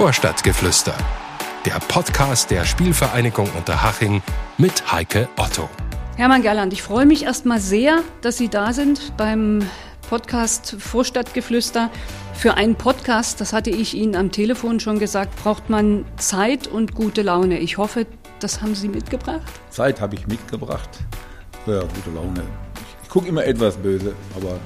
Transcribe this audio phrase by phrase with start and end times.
[0.00, 0.94] Vorstadtgeflüster.
[1.66, 4.22] Der Podcast der Spielvereinigung Unterhaching
[4.56, 5.68] mit Heike Otto.
[6.16, 9.60] Hermann Gerland, ich freue mich erstmal sehr, dass Sie da sind beim
[10.08, 11.90] Podcast Vorstadtgeflüster.
[12.32, 16.94] Für einen Podcast, das hatte ich Ihnen am Telefon schon gesagt, braucht man Zeit und
[16.94, 17.58] gute Laune.
[17.58, 18.06] Ich hoffe,
[18.38, 19.52] das haben Sie mitgebracht.
[19.68, 20.88] Zeit habe ich mitgebracht.
[21.66, 22.42] Ja, gute Laune.
[22.74, 24.58] Ich, ich gucke immer etwas böse, aber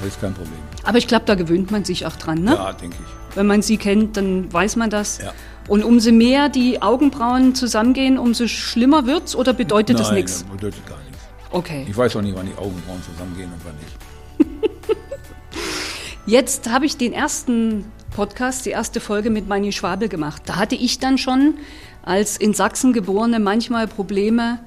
[0.00, 0.58] das ist kein Problem.
[0.84, 2.54] Aber ich glaube, da gewöhnt man sich auch dran, ne?
[2.54, 3.36] Ja, denke ich.
[3.36, 5.18] Wenn man sie kennt, dann weiß man das.
[5.18, 5.32] Ja.
[5.68, 10.44] Und umso mehr die Augenbrauen zusammengehen, umso schlimmer wird's oder bedeutet das Nein, nichts?
[10.44, 11.24] bedeutet gar nichts.
[11.50, 11.86] Okay.
[11.88, 14.96] Ich weiß auch nicht, wann die Augenbrauen zusammengehen und wann nicht.
[16.26, 20.42] Jetzt habe ich den ersten Podcast, die erste Folge mit Manni Schwabel gemacht.
[20.46, 21.54] Da hatte ich dann schon
[22.02, 24.58] als in Sachsen geborene manchmal Probleme,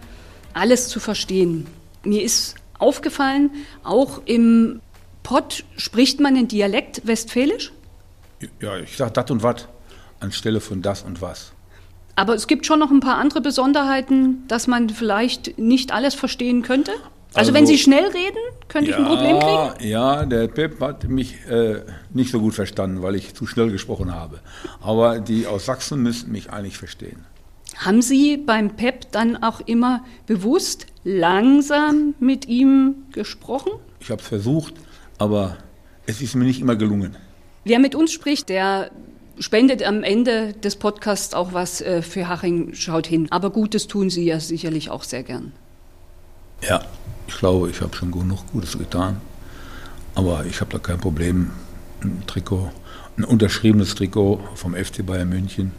[0.53, 1.67] alles zu verstehen.
[2.03, 3.51] Mir ist aufgefallen,
[3.83, 4.81] auch im
[5.23, 7.71] Pott spricht man den Dialekt Westfälisch,
[8.59, 9.67] Ja, ich sage das und was
[10.19, 11.51] anstelle von das und was.
[12.15, 16.61] aber es gibt schon noch ein paar andere Besonderheiten, dass man vielleicht nicht alles verstehen
[16.63, 16.91] könnte.
[17.33, 18.37] Also, Also- wenn Sie schnell reden,
[18.67, 19.89] könnte ich ein Problem kriegen?
[19.89, 21.81] Ja, der Pep hat mich äh,
[22.13, 24.39] nicht so gut verstanden, weil ich zu schnell gesprochen habe.
[24.81, 27.23] Aber die aus Sachsen müssten mich eigentlich verstehen.
[27.77, 33.71] Haben Sie beim PEP dann auch immer bewusst langsam mit ihm gesprochen?
[34.01, 34.73] Ich habe es versucht,
[35.21, 35.57] aber
[36.07, 37.15] es ist mir nicht immer gelungen.
[37.63, 38.89] Wer mit uns spricht, der
[39.37, 43.27] spendet am Ende des Podcasts auch was äh, für Haching schaut hin.
[43.29, 45.51] Aber Gutes tun Sie ja sicherlich auch sehr gern.
[46.67, 46.83] Ja,
[47.27, 49.21] ich glaube, ich habe schon genug Gutes getan.
[50.15, 51.51] Aber ich habe da kein Problem,
[52.01, 52.71] ein Trikot,
[53.15, 55.71] ein unterschriebenes Trikot vom FC Bayern München,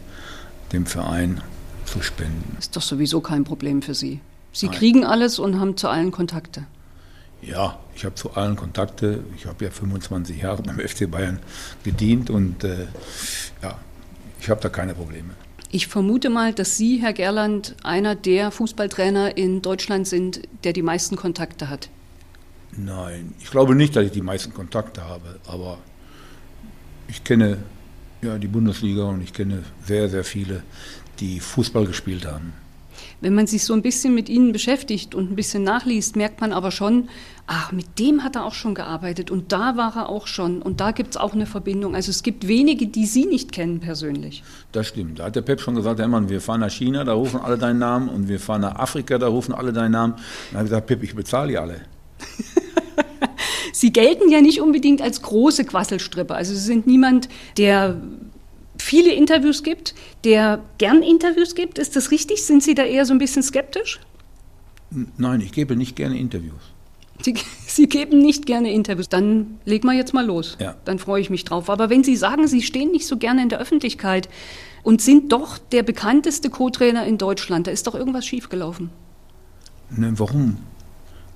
[0.71, 1.41] dem Verein,
[1.85, 2.55] zu spenden.
[2.59, 4.21] Ist doch sowieso kein Problem für Sie.
[4.53, 4.75] Sie Nein.
[4.75, 6.65] kriegen alles und haben zu allen Kontakte.
[7.45, 9.23] Ja, ich habe zu allen Kontakte.
[9.35, 11.39] Ich habe ja 25 Jahre beim FC Bayern
[11.83, 12.87] gedient und äh,
[13.61, 13.77] ja,
[14.39, 15.33] ich habe da keine Probleme.
[15.71, 20.83] Ich vermute mal, dass Sie, Herr Gerland, einer der Fußballtrainer in Deutschland sind, der die
[20.83, 21.89] meisten Kontakte hat.
[22.77, 25.79] Nein, ich glaube nicht, dass ich die meisten Kontakte habe, aber
[27.07, 27.57] ich kenne
[28.21, 30.63] ja die Bundesliga und ich kenne sehr, sehr viele,
[31.19, 32.53] die Fußball gespielt haben.
[33.21, 36.53] Wenn man sich so ein bisschen mit ihnen beschäftigt und ein bisschen nachliest, merkt man
[36.53, 37.09] aber schon,
[37.47, 40.79] ach, mit dem hat er auch schon gearbeitet und da war er auch schon und
[40.79, 41.95] da gibt es auch eine Verbindung.
[41.95, 44.43] Also es gibt wenige, die Sie nicht kennen persönlich.
[44.71, 45.19] Das stimmt.
[45.19, 47.79] Da hat der Pep schon gesagt, Hermann, wir fahren nach China, da rufen alle deinen
[47.79, 50.13] Namen und wir fahren nach Afrika, da rufen alle deinen Namen.
[50.51, 51.81] Dann habe ich gesagt, Pep, ich bezahle die alle.
[53.73, 56.33] Sie gelten ja nicht unbedingt als große Quasselstrippe.
[56.33, 57.27] Also Sie sind niemand,
[57.57, 57.99] der
[58.77, 61.79] viele Interviews gibt, der gern Interviews gibt.
[61.79, 62.45] Ist das richtig?
[62.45, 63.99] Sind Sie da eher so ein bisschen skeptisch?
[65.17, 66.72] Nein, ich gebe nicht gerne Interviews.
[67.23, 67.35] Sie,
[67.65, 69.09] Sie geben nicht gerne Interviews.
[69.09, 70.57] Dann legen wir jetzt mal los.
[70.59, 70.75] Ja.
[70.85, 71.69] Dann freue ich mich drauf.
[71.69, 74.29] Aber wenn Sie sagen, Sie stehen nicht so gerne in der Öffentlichkeit
[74.83, 78.89] und sind doch der bekannteste Co-Trainer in Deutschland, da ist doch irgendwas schiefgelaufen.
[79.89, 80.57] Ne, warum?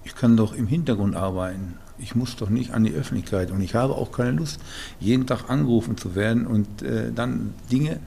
[0.04, 1.76] Ich kann doch im Hintergrund arbeiten.
[2.00, 4.60] Ich muss doch nicht an die Öffentlichkeit und ich habe auch keine Lust,
[5.00, 8.00] jeden Tag angerufen zu werden und äh, dann Dinge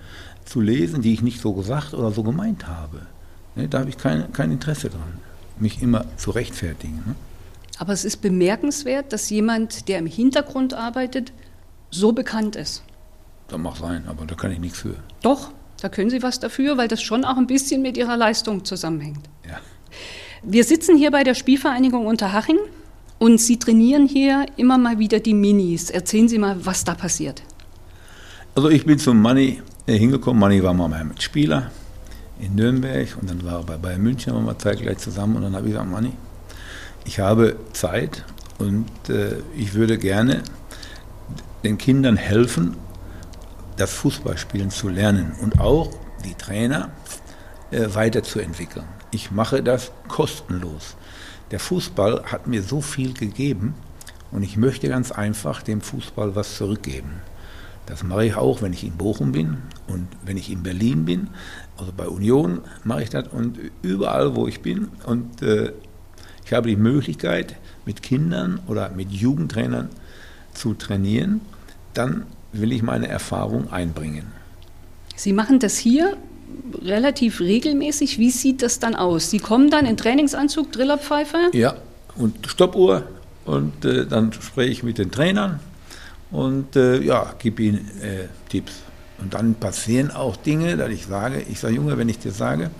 [0.45, 3.03] zu lesen, die ich nicht so gesagt oder so gemeint habe.
[3.57, 5.19] Ne, da habe ich kein, kein Interesse dran,
[5.59, 7.03] mich immer zu rechtfertigen.
[7.07, 7.15] Ne?
[7.81, 11.33] Aber es ist bemerkenswert, dass jemand, der im Hintergrund arbeitet,
[11.91, 12.83] so bekannt ist.
[13.49, 14.97] Das mag sein, aber da kann ich nichts für.
[15.23, 18.67] Doch, da können Sie was dafür, weil das schon auch ein bisschen mit Ihrer Leistung
[18.67, 19.31] zusammenhängt.
[19.49, 19.61] Ja.
[20.43, 22.59] Wir sitzen hier bei der Spielvereinigung Unterhaching
[23.19, 25.89] und Sie trainieren hier immer mal wieder die Minis.
[25.89, 27.43] Erzählen Sie mal, was da passiert.
[28.55, 30.39] Also ich bin zum Manni äh, hingekommen.
[30.39, 31.71] Manni war mal mein Spieler
[32.41, 35.57] in Nürnberg und dann war er bei Bayern München, waren wir zeitgleich zusammen und dann
[35.57, 36.13] habe ich gesagt, Manni,
[37.05, 38.25] ich habe Zeit
[38.59, 40.43] und äh, ich würde gerne
[41.65, 42.77] den Kindern helfen,
[43.77, 45.91] das Fußballspielen zu lernen und auch
[46.25, 46.91] die Trainer
[47.71, 48.87] äh, weiterzuentwickeln.
[49.11, 50.97] Ich mache das kostenlos.
[51.51, 53.75] Der Fußball hat mir so viel gegeben
[54.31, 57.23] und ich möchte ganz einfach dem Fußball was zurückgeben.
[57.87, 59.59] Das mache ich auch, wenn ich in Bochum bin
[59.89, 61.31] und wenn ich in Berlin bin.
[61.77, 64.89] Also bei Union mache ich das und überall, wo ich bin.
[65.07, 65.73] Und äh,
[66.51, 67.55] ich habe die Möglichkeit,
[67.87, 69.89] mit Kindern oder mit Jugendtrainern
[70.53, 71.43] zu trainieren.
[71.95, 74.27] Dann will ich meine Erfahrung einbringen.
[75.15, 76.17] Sie machen das hier
[76.83, 78.19] relativ regelmäßig.
[78.19, 79.31] Wie sieht das dann aus?
[79.31, 81.51] Sie kommen dann in Trainingsanzug, Drillerpfeife?
[81.53, 81.77] Ja,
[82.17, 83.05] und Stoppuhr.
[83.45, 85.61] Und äh, dann spreche ich mit den Trainern
[86.33, 88.73] und äh, ja, gebe ihnen äh, Tipps.
[89.21, 92.71] Und dann passieren auch Dinge, dass ich sage, ich sage, Junge, wenn ich dir sage,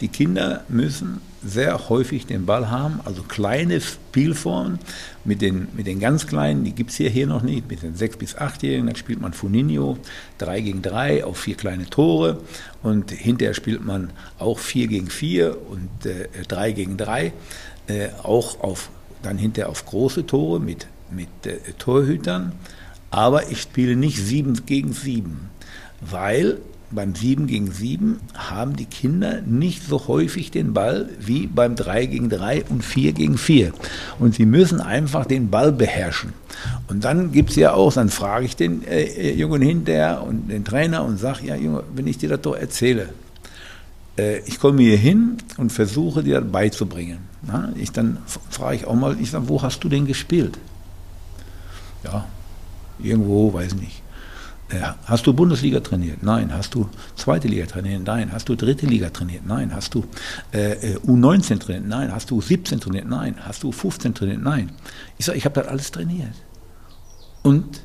[0.00, 4.78] die Kinder müssen sehr häufig den Ball haben, also kleine Spielformen
[5.24, 7.94] mit den, mit den ganz Kleinen, die gibt es hier, hier noch nicht, mit den
[7.94, 9.98] 6- bis 8-Jährigen, dann spielt man Funinho
[10.38, 12.42] 3 gegen 3 auf vier kleine Tore
[12.82, 17.32] und hinterher spielt man auch 4 gegen 4 und äh, 3 gegen 3,
[17.86, 18.90] äh, auch auf,
[19.22, 22.52] dann hinterher auf große Tore mit, mit äh, Torhütern,
[23.10, 25.50] aber ich spiele nicht 7 gegen 7
[26.00, 26.58] weil
[26.90, 32.06] beim 7 gegen 7 haben die Kinder nicht so häufig den Ball wie beim 3
[32.06, 33.72] gegen 3 und 4 gegen 4.
[34.18, 36.32] Und sie müssen einfach den Ball beherrschen.
[36.88, 40.48] Und dann gibt es ja auch, dann frage ich den äh, äh, Jungen hinterher und
[40.48, 43.10] den Trainer und sage, ja Junge, wenn ich dir das doch erzähle,
[44.18, 47.18] äh, ich komme hier hin und versuche dir das beizubringen.
[47.42, 48.18] Na, ich, dann
[48.50, 50.58] frage ich auch mal, ich sage, wo hast du denn gespielt?
[52.02, 52.26] Ja,
[52.98, 54.02] irgendwo, weiß nicht.
[55.06, 56.22] Hast du Bundesliga trainiert?
[56.22, 56.52] Nein.
[56.52, 58.02] Hast du zweite Liga trainiert?
[58.04, 58.32] Nein.
[58.32, 59.46] Hast du dritte Liga trainiert?
[59.46, 59.74] Nein.
[59.74, 60.04] Hast du
[60.52, 61.86] äh, U19 trainiert?
[61.86, 62.12] Nein.
[62.12, 63.06] Hast du 17 trainiert?
[63.06, 63.36] Nein.
[63.40, 64.42] Hast du 15 trainiert?
[64.42, 64.70] Nein.
[65.16, 66.34] Ich sage, ich habe das alles trainiert.
[67.42, 67.82] Und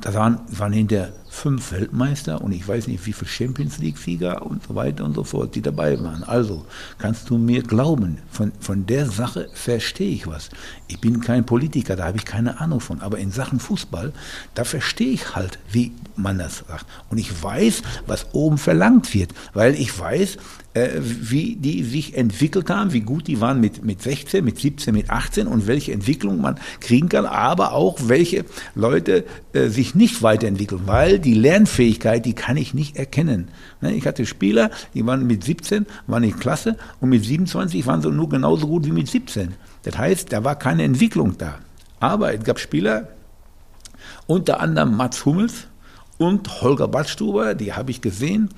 [0.00, 4.62] da waren, waren hinter fünf Weltmeister und ich weiß nicht wie viele Champions League-Sieger und
[4.66, 6.22] so weiter und so fort, die dabei waren.
[6.22, 6.64] Also
[6.98, 10.50] kannst du mir glauben, von, von der Sache verstehe ich was.
[10.86, 14.12] Ich bin kein Politiker, da habe ich keine Ahnung von, aber in Sachen Fußball,
[14.54, 16.86] da verstehe ich halt, wie man das sagt.
[17.10, 20.38] Und ich weiß, was oben verlangt wird, weil ich weiß,
[20.74, 25.08] wie die sich entwickelt haben, wie gut die waren mit, mit 16, mit 17, mit
[25.08, 28.44] 18 und welche Entwicklung man kriegen kann, aber auch welche
[28.74, 33.48] Leute äh, sich nicht weiterentwickeln, weil die Lernfähigkeit, die kann ich nicht erkennen.
[33.80, 38.02] Ne, ich hatte Spieler, die waren mit 17, waren nicht klasse und mit 27 waren
[38.02, 39.54] sie nur genauso gut wie mit 17.
[39.84, 41.58] Das heißt, da war keine Entwicklung da.
[42.00, 43.08] Aber es gab Spieler,
[44.26, 45.68] unter anderem Mats Hummels,
[46.18, 48.50] und Holger Badstuber, die habe ich gesehen,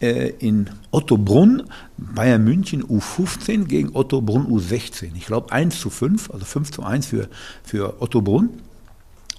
[0.00, 1.64] äh, in Ottobrunn,
[1.96, 5.12] Bayern München U15 gegen Ottobrunn U16.
[5.14, 7.28] Ich glaube 1 zu 5, also 5 zu 1 für,
[7.62, 8.50] für Ottobrunn.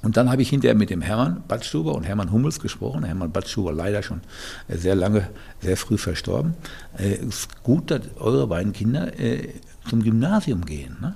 [0.01, 3.03] Und dann habe ich hinterher mit dem Hermann Badstuber und Hermann Hummels gesprochen.
[3.03, 4.21] Hermann Badstuber leider schon
[4.67, 5.29] äh, sehr lange,
[5.61, 6.53] sehr früh verstorben.
[6.93, 9.49] Es äh, ist gut, dass eure beiden Kinder äh,
[9.89, 10.97] zum Gymnasium gehen.
[11.01, 11.15] Ne?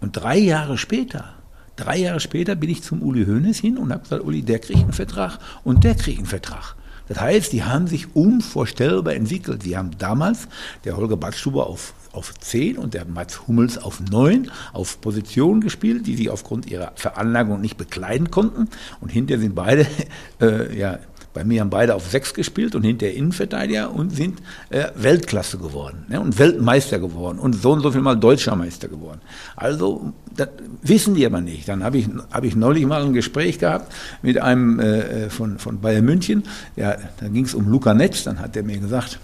[0.00, 1.35] Und drei Jahre später
[1.76, 4.80] Drei Jahre später bin ich zum Uli Hoeneß hin und habe gesagt, Uli, der kriegt
[4.80, 6.74] einen Vertrag und der kriegt einen Vertrag.
[7.08, 9.64] Das heißt, die haben sich unvorstellbar entwickelt.
[9.64, 10.48] Die haben damals,
[10.84, 16.06] der Holger Badstuber auf, auf 10 und der Mats Hummels auf 9 auf Positionen gespielt,
[16.06, 18.68] die sie aufgrund ihrer Veranlagung nicht bekleiden konnten.
[19.00, 19.86] Und hinterher sind beide
[20.40, 20.98] äh, ja,
[21.36, 24.40] bei mir haben beide auf sechs gespielt und hinter Innenverteidiger und sind
[24.70, 28.88] äh, Weltklasse geworden ne, und Weltmeister geworden und so und so viel mal Deutscher Meister
[28.88, 29.20] geworden.
[29.54, 30.48] Also das
[30.82, 31.68] wissen die aber nicht.
[31.68, 33.92] Dann habe ich, hab ich neulich mal ein Gespräch gehabt
[34.22, 36.44] mit einem äh, von, von Bayern München.
[36.76, 38.24] Ja, da ging es um Luca Netz.
[38.24, 39.18] Dann hat er mir gesagt,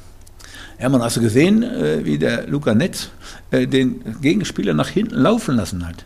[0.78, 3.10] Hermann, hast du gesehen, äh, wie der Luca Netz
[3.50, 6.04] äh, den Gegenspieler nach hinten laufen lassen hat?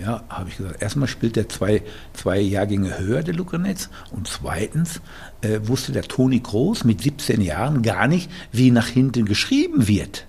[0.00, 0.80] Ja, habe ich gesagt.
[0.80, 1.82] Erstmal spielt er zwei,
[2.12, 3.88] zwei Jahrgänge höher, der Lukanetz.
[4.12, 5.00] Und zweitens
[5.40, 10.26] äh, wusste der Toni Groß mit 17 Jahren gar nicht, wie nach hinten geschrieben wird.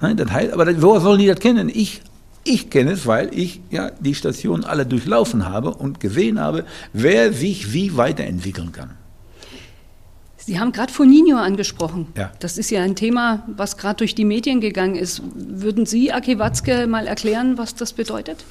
[0.00, 1.70] Nein, das heißt, aber woher sollen die das kennen?
[1.72, 2.02] Ich,
[2.46, 7.32] ich kenne es, weil ich ja die Stationen alle durchlaufen habe und gesehen habe, wer
[7.32, 8.90] sich wie weiterentwickeln kann.
[10.38, 12.06] Sie haben gerade Foninho angesprochen.
[12.16, 12.32] Ja.
[12.38, 15.20] Das ist ja ein Thema, was gerade durch die Medien gegangen ist.
[15.34, 18.44] Würden Sie, Aki Watzke, mal erklären, was das bedeutet?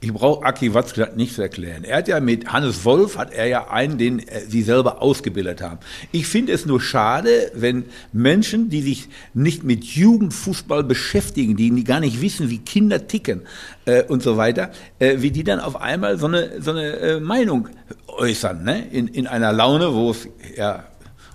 [0.00, 1.82] Ich brauche Aki Watzke nicht zu erklären.
[1.82, 5.60] Er hat ja mit Hannes Wolf, hat er ja einen, den äh, sie selber ausgebildet
[5.60, 5.78] haben.
[6.12, 11.98] Ich finde es nur schade, wenn Menschen, die sich nicht mit Jugendfußball beschäftigen, die gar
[11.98, 13.42] nicht wissen, wie Kinder ticken
[13.86, 14.70] äh, und so weiter,
[15.00, 17.68] äh, wie die dann auf einmal so eine, so eine äh, Meinung
[18.06, 18.86] äußern, ne?
[18.92, 20.84] in, in einer Laune, wo es ja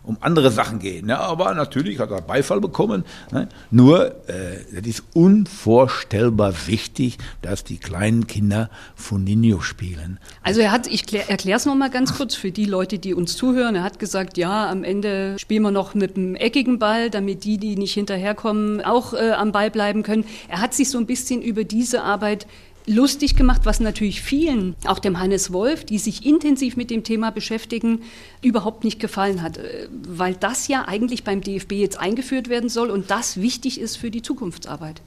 [0.03, 1.07] um andere Sachen gehen.
[1.07, 1.17] Ne?
[1.17, 3.05] Aber natürlich hat er Beifall bekommen.
[3.31, 3.47] Ne?
[3.71, 10.19] Nur, äh, das ist unvorstellbar wichtig, dass die kleinen Kinder Funinho spielen.
[10.41, 13.75] Also er hat, ich erkläre es nochmal ganz kurz für die Leute, die uns zuhören.
[13.75, 17.57] Er hat gesagt, ja, am Ende spielen wir noch mit einem eckigen Ball, damit die,
[17.57, 20.25] die nicht hinterherkommen, auch äh, am Ball bleiben können.
[20.49, 22.45] Er hat sich so ein bisschen über diese Arbeit
[22.85, 27.31] lustig gemacht, was natürlich vielen, auch dem Hannes Wolf, die sich intensiv mit dem Thema
[27.31, 28.01] beschäftigen,
[28.41, 32.89] überhaupt nicht gefallen hat, äh, weil das ja eigentlich beim DFB jetzt eingeführt werden soll
[32.89, 35.01] und das wichtig ist für die Zukunftsarbeit.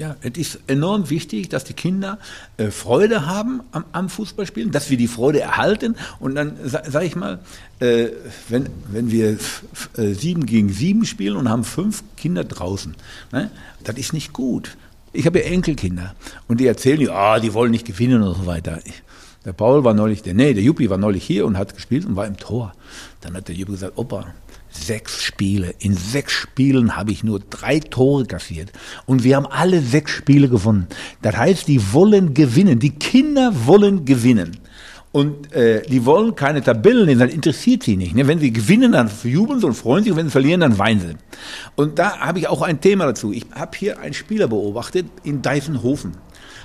[0.00, 2.18] Ja, es ist enorm wichtig, dass die Kinder
[2.56, 5.94] äh, Freude haben am, am, Fußballspielen, dass wir die Freude erhalten.
[6.20, 7.40] Und dann sage ich mal,
[7.80, 8.08] äh,
[8.48, 9.36] wenn, wenn wir
[9.98, 12.94] äh, sieben gegen sieben spielen und haben fünf Kinder draußen,
[13.30, 13.50] ne,
[13.84, 14.78] das ist nicht gut.
[15.12, 16.14] Ich habe ja Enkelkinder
[16.46, 18.80] und die erzählen, ja, die wollen nicht gewinnen und so weiter.
[19.44, 22.14] Der Paul war neulich, der, nee, der Juppie war neulich hier und hat gespielt und
[22.14, 22.72] war im Tor.
[23.20, 24.26] Dann hat der Juppie gesagt, Opa,
[24.70, 25.74] sechs Spiele.
[25.78, 28.70] In sechs Spielen habe ich nur drei Tore kassiert.
[29.06, 30.86] Und wir haben alle sechs Spiele gewonnen.
[31.22, 32.78] Das heißt, die wollen gewinnen.
[32.78, 34.58] Die Kinder wollen gewinnen.
[35.12, 38.14] Und äh, die wollen keine Tabellen lesen, das interessiert sie nicht.
[38.14, 38.28] Ne?
[38.28, 41.00] Wenn sie gewinnen, dann jubeln sie und freuen sich, und wenn sie verlieren, dann weinen
[41.00, 41.16] sie.
[41.74, 43.32] Und da habe ich auch ein Thema dazu.
[43.32, 46.12] Ich habe hier einen Spieler beobachtet in Deisenhofen.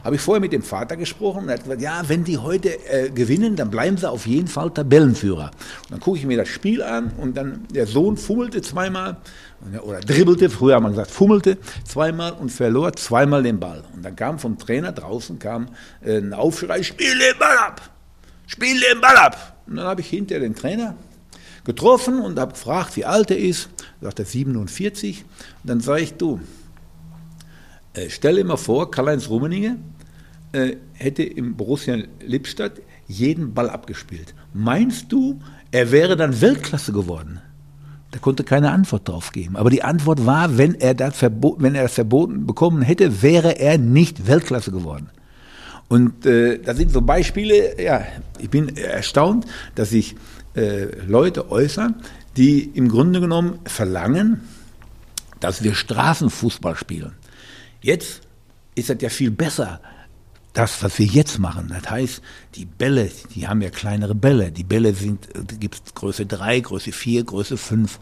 [0.03, 2.69] Habe ich vorher mit dem Vater gesprochen und er hat gesagt, ja, wenn die heute
[2.87, 5.49] äh, gewinnen, dann bleiben sie auf jeden Fall Tabellenführer.
[5.85, 9.17] Und dann gucke ich mir das Spiel an und dann der Sohn fummelte zweimal
[9.81, 13.83] oder dribbelte, früher haben wir gesagt, fummelte zweimal und verlor zweimal den Ball.
[13.95, 15.69] Und dann kam vom Trainer draußen kam
[16.05, 17.81] äh, ein Aufschrei, spiel den Ball ab,
[18.47, 19.61] spiel den Ball ab.
[19.67, 20.95] Und dann habe ich hinter den Trainer
[21.63, 23.69] getroffen und habe gefragt, wie alt er ist.
[24.01, 25.23] Sagt er 47.
[25.63, 26.39] Und dann sage ich, du,
[27.93, 29.77] äh, stell dir mal vor, Karl-Heinz Rummenigge
[30.51, 34.33] äh, hätte im Borussia Lippstadt jeden Ball abgespielt.
[34.53, 37.41] Meinst du, er wäre dann Weltklasse geworden?
[38.11, 39.57] Da konnte keine Antwort drauf geben.
[39.57, 43.59] Aber die Antwort war, wenn er das, verboten, wenn er das verboten bekommen hätte, wäre
[43.59, 45.09] er nicht Weltklasse geworden.
[45.87, 48.05] Und äh, das sind so Beispiele, ja,
[48.39, 50.15] ich bin erstaunt, dass sich
[50.55, 52.01] äh, Leute äußern,
[52.37, 54.41] die im Grunde genommen verlangen,
[55.39, 57.13] dass wir Straßenfußball spielen.
[57.81, 58.21] Jetzt
[58.73, 59.79] ist das ja viel besser,
[60.55, 61.67] das, was wir jetzt machen.
[61.69, 62.21] Das heißt,
[62.55, 64.51] die Bälle, die haben ja kleinere Bälle.
[64.51, 65.27] Die Bälle sind,
[65.59, 67.99] gibt es Größe 3, Größe 4, Größe 5.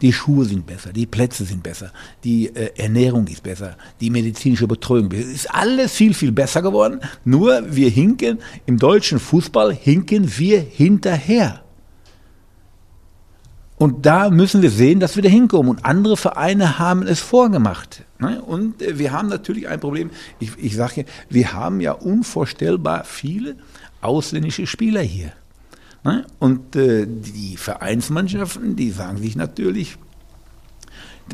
[0.00, 4.66] Die Schuhe sind besser, die Plätze sind besser, die äh, Ernährung ist besser, die medizinische
[4.66, 7.00] Betreuung ist alles viel, viel besser geworden.
[7.24, 11.65] Nur wir hinken, im deutschen Fußball hinken wir hinterher.
[13.78, 15.70] Und da müssen wir sehen, dass wir da hinkommen.
[15.70, 18.04] Und andere Vereine haben es vorgemacht.
[18.18, 18.40] Ne?
[18.42, 20.10] Und äh, wir haben natürlich ein Problem.
[20.40, 23.56] Ich, ich sage, wir haben ja unvorstellbar viele
[24.00, 25.32] ausländische Spieler hier.
[26.04, 26.24] Ne?
[26.38, 29.98] Und äh, die Vereinsmannschaften, die sagen sich natürlich,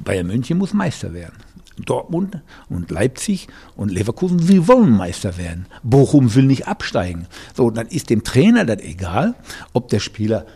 [0.04, 1.36] Bayern München muss Meister werden.
[1.78, 5.66] Dortmund und Leipzig und Leverkusen, wir wollen Meister werden.
[5.82, 7.26] Bochum will nicht absteigen.
[7.54, 9.34] So, dann ist dem Trainer das egal,
[9.72, 10.46] ob der Spieler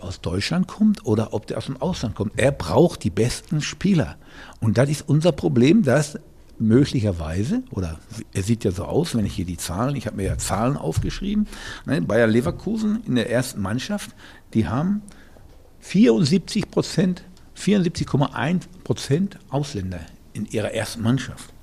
[0.00, 2.32] aus Deutschland kommt oder ob der aus dem Ausland kommt.
[2.36, 4.16] Er braucht die besten Spieler.
[4.60, 6.18] Und das ist unser Problem, dass
[6.58, 7.98] möglicherweise, oder
[8.32, 10.76] es sieht ja so aus, wenn ich hier die Zahlen, ich habe mir ja Zahlen
[10.76, 11.46] aufgeschrieben,
[11.84, 14.10] ne, Bayer Leverkusen in der ersten Mannschaft,
[14.54, 15.02] die haben
[15.80, 17.24] 74 Prozent,
[17.58, 20.00] 74,1 Prozent Ausländer
[20.32, 21.53] in ihrer ersten Mannschaft.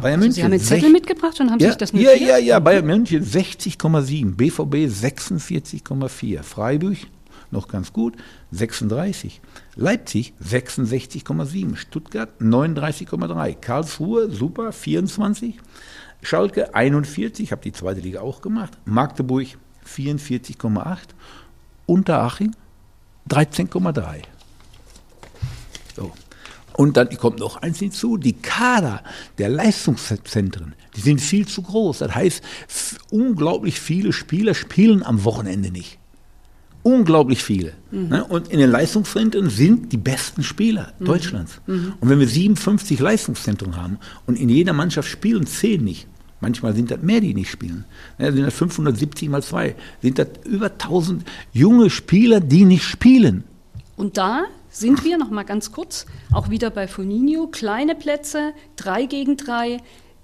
[0.00, 0.28] Bayern München.
[0.28, 2.20] Also Sie haben einen Zettel mitgebracht und haben ja, sich das notiert?
[2.20, 2.58] Ja, ja, ja.
[2.58, 6.96] Bayern München 60,7, BVB 46,4, Freiburg
[7.52, 8.14] noch ganz gut
[8.50, 9.40] 36,
[9.76, 15.58] Leipzig 66,7, Stuttgart 39,3, Karlsruhe super 24,
[16.22, 19.46] Schalke 41, ich habe die zweite Liga auch gemacht, Magdeburg
[19.86, 20.98] 44,8,
[21.86, 22.54] Unteraching
[23.28, 24.22] 13,3.
[26.74, 29.02] Und dann kommt noch eins hinzu, die Kader
[29.38, 31.98] der Leistungszentren, die sind viel zu groß.
[31.98, 32.42] Das heißt,
[33.10, 35.98] unglaublich viele Spieler spielen am Wochenende nicht.
[36.82, 37.74] Unglaublich viele.
[37.92, 38.12] Mhm.
[38.28, 41.04] Und in den Leistungszentren sind die besten Spieler mhm.
[41.04, 41.60] Deutschlands.
[41.66, 41.94] Mhm.
[42.00, 46.08] Und wenn wir 57 Leistungszentren haben und in jeder Mannschaft spielen 10 nicht,
[46.40, 47.84] manchmal sind das mehr, die nicht spielen,
[48.18, 53.44] ja, sind das 570 mal 2, sind das über 1000 junge Spieler, die nicht spielen.
[53.96, 57.46] Und da sind wir, noch mal ganz kurz, auch wieder bei Foninho.
[57.46, 59.78] Kleine Plätze, drei gegen drei,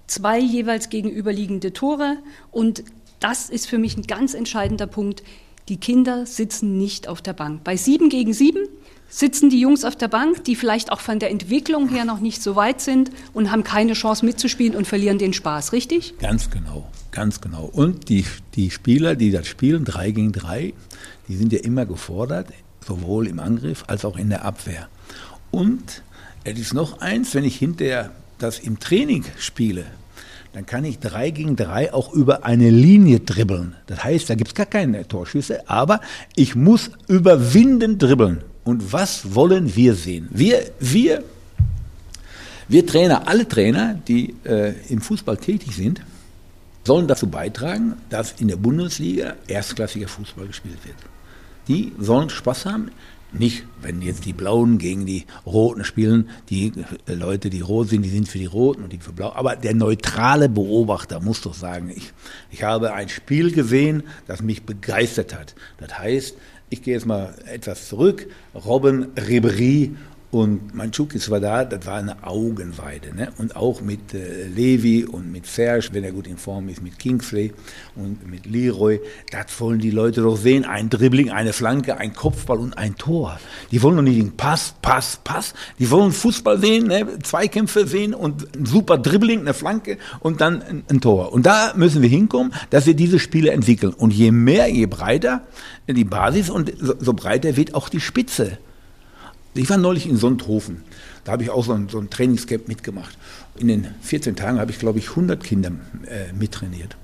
[0.07, 2.17] zwei jeweils gegenüberliegende Tore.
[2.51, 2.83] Und
[3.19, 5.23] das ist für mich ein ganz entscheidender Punkt.
[5.69, 7.63] Die Kinder sitzen nicht auf der Bank.
[7.63, 8.67] Bei sieben gegen sieben
[9.07, 12.41] sitzen die Jungs auf der Bank, die vielleicht auch von der Entwicklung her noch nicht
[12.41, 16.17] so weit sind und haben keine Chance mitzuspielen und verlieren den Spaß, richtig?
[16.19, 17.65] Ganz genau, ganz genau.
[17.65, 18.25] Und die,
[18.55, 20.73] die Spieler, die das spielen, drei gegen drei,
[21.27, 22.47] die sind ja immer gefordert,
[22.85, 24.87] sowohl im Angriff als auch in der Abwehr.
[25.51, 26.03] Und
[26.43, 29.85] es ist noch eins, wenn ich hinterher das im Training spiele,
[30.53, 33.75] dann kann ich drei gegen drei auch über eine Linie dribbeln.
[33.85, 36.01] Das heißt, da gibt es gar keine Torschüsse, aber
[36.35, 38.41] ich muss überwinden dribbeln.
[38.63, 40.27] Und was wollen wir sehen?
[40.31, 41.23] Wir, wir,
[42.67, 46.01] wir Trainer, alle Trainer, die äh, im Fußball tätig sind,
[46.83, 50.97] sollen dazu beitragen, dass in der Bundesliga erstklassiger Fußball gespielt wird
[51.69, 52.91] die sollen Spaß haben.
[53.31, 56.73] Nicht, wenn jetzt die Blauen gegen die Roten spielen, die
[57.05, 59.33] äh, Leute, die rot sind, die sind für die Roten und die für Blau.
[59.33, 62.11] Aber der neutrale Beobachter muss doch sagen, ich,
[62.49, 65.53] ich habe ein Spiel gesehen, das mich begeistert hat.
[65.77, 66.37] Das heißt,
[66.71, 69.95] ich gehe jetzt mal etwas zurück, Robben, Ribéry
[70.31, 73.15] Und Mandschukis war da, das war eine Augenweide.
[73.15, 73.29] Ne?
[73.39, 76.99] Und auch mit äh, Levi und mit Serge, wenn er gut in Form ist, mit
[76.99, 77.51] Kingsley
[77.95, 78.99] und mit Leroy.
[79.31, 80.65] Das wollen die Leute doch sehen.
[80.65, 83.39] Ein Dribbling, eine Flanke, ein Kopfball und ein Tor.
[83.71, 85.55] Die wollen doch nicht den Pass, Pass, Pass.
[85.79, 87.07] Die wollen Fußball sehen, ne?
[87.23, 91.33] Zweikämpfe sehen und ein super Dribbling, eine Flanke und dann ein, ein Tor.
[91.33, 93.93] Und da müssen wir hinkommen, dass wir diese Spiele entwickeln.
[93.93, 95.41] Und je mehr, je breiter
[95.87, 98.59] die Basis und so, so breiter wird auch die Spitze.
[99.53, 100.83] Ich war neulich in Sonthofen.
[101.23, 103.17] Da habe ich auch so ein, so ein Trainingscamp mitgemacht.
[103.57, 105.71] In den 14 Tagen habe ich, glaube ich, 100 Kinder
[106.07, 106.95] äh, mittrainiert.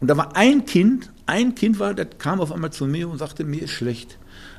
[0.00, 3.18] Und da war ein Kind, ein Kind war, das kam auf einmal zu mir und
[3.18, 4.18] sagte, mir ist schlecht.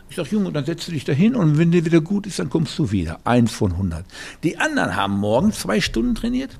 [0.09, 2.39] Ich sage, Junge, dann setzt du dich da hin und wenn dir wieder gut ist,
[2.39, 3.19] dann kommst du wieder.
[3.25, 4.05] Eins von 100.
[4.41, 6.51] Die anderen haben morgens zwei Stunden trainiert,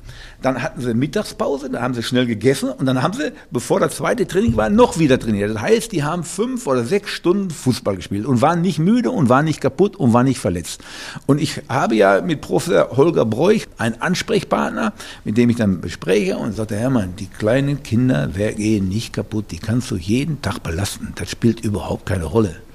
[0.42, 3.96] dann hatten sie Mittagspause, dann haben sie schnell gegessen und dann haben sie, bevor das
[3.96, 5.56] zweite Training war, noch wieder trainiert.
[5.56, 9.30] Das heißt, die haben fünf oder sechs Stunden Fußball gespielt und waren nicht müde und
[9.30, 10.84] waren nicht kaputt und waren nicht verletzt.
[11.26, 14.92] Und ich habe ja mit Professor Holger Breuch einen Ansprechpartner,
[15.24, 19.58] mit dem ich dann bespreche und sagte, Hermann, die kleinen Kinder gehen nicht kaputt, die
[19.58, 21.14] kannst du jeden Tag belasten.
[21.16, 22.67] Das spielt überhaupt keine Rolle.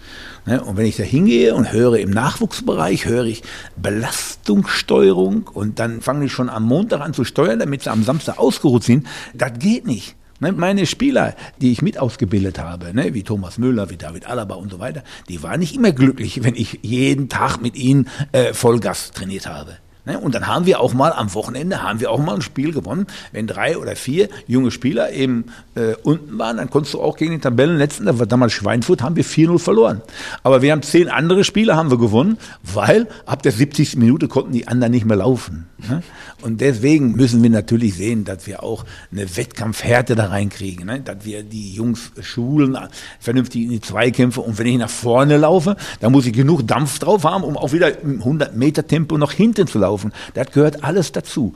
[0.46, 0.62] Ne?
[0.62, 3.42] Und wenn ich da hingehe und höre im Nachwuchsbereich, höre ich
[3.76, 8.38] Belastungssteuerung und dann fange ich schon am Montag an zu steuern, damit sie am Samstag
[8.38, 9.06] ausgeruht sind.
[9.34, 10.16] Das geht nicht.
[10.40, 10.50] Ne?
[10.50, 14.72] Meine Spieler, die ich mit ausgebildet habe, ne, wie Thomas Müller, wie David Alaba und
[14.72, 19.12] so weiter, die waren nicht immer glücklich, wenn ich jeden Tag mit ihnen äh, Vollgas
[19.12, 19.76] trainiert habe.
[20.04, 20.18] Ne?
[20.18, 23.06] Und dann haben wir auch mal am Wochenende haben wir auch mal ein Spiel gewonnen.
[23.30, 25.44] Wenn drei oder vier junge Spieler eben
[25.76, 29.14] äh, unten waren, dann konntest du auch gegen den Tabellenletzten, das war damals Schweinfurt, haben
[29.14, 30.02] wir 4-0 verloren.
[30.42, 33.96] Aber wir haben zehn andere Spiele haben wir gewonnen, weil ab der 70.
[33.96, 35.66] Minute konnten die anderen nicht mehr laufen.
[35.88, 36.02] Ne?
[36.40, 41.00] Und deswegen müssen wir natürlich sehen, dass wir auch eine Wettkampfhärte da reinkriegen, ne?
[41.00, 42.76] dass wir die Jungs schulen,
[43.20, 44.40] vernünftig in die Zweikämpfe.
[44.40, 47.72] Und wenn ich nach vorne laufe, dann muss ich genug Dampf drauf haben, um auch
[47.72, 50.12] wieder im 100 Meter Tempo noch hinten zu laufen laufen.
[50.34, 51.54] Das gehört alles dazu.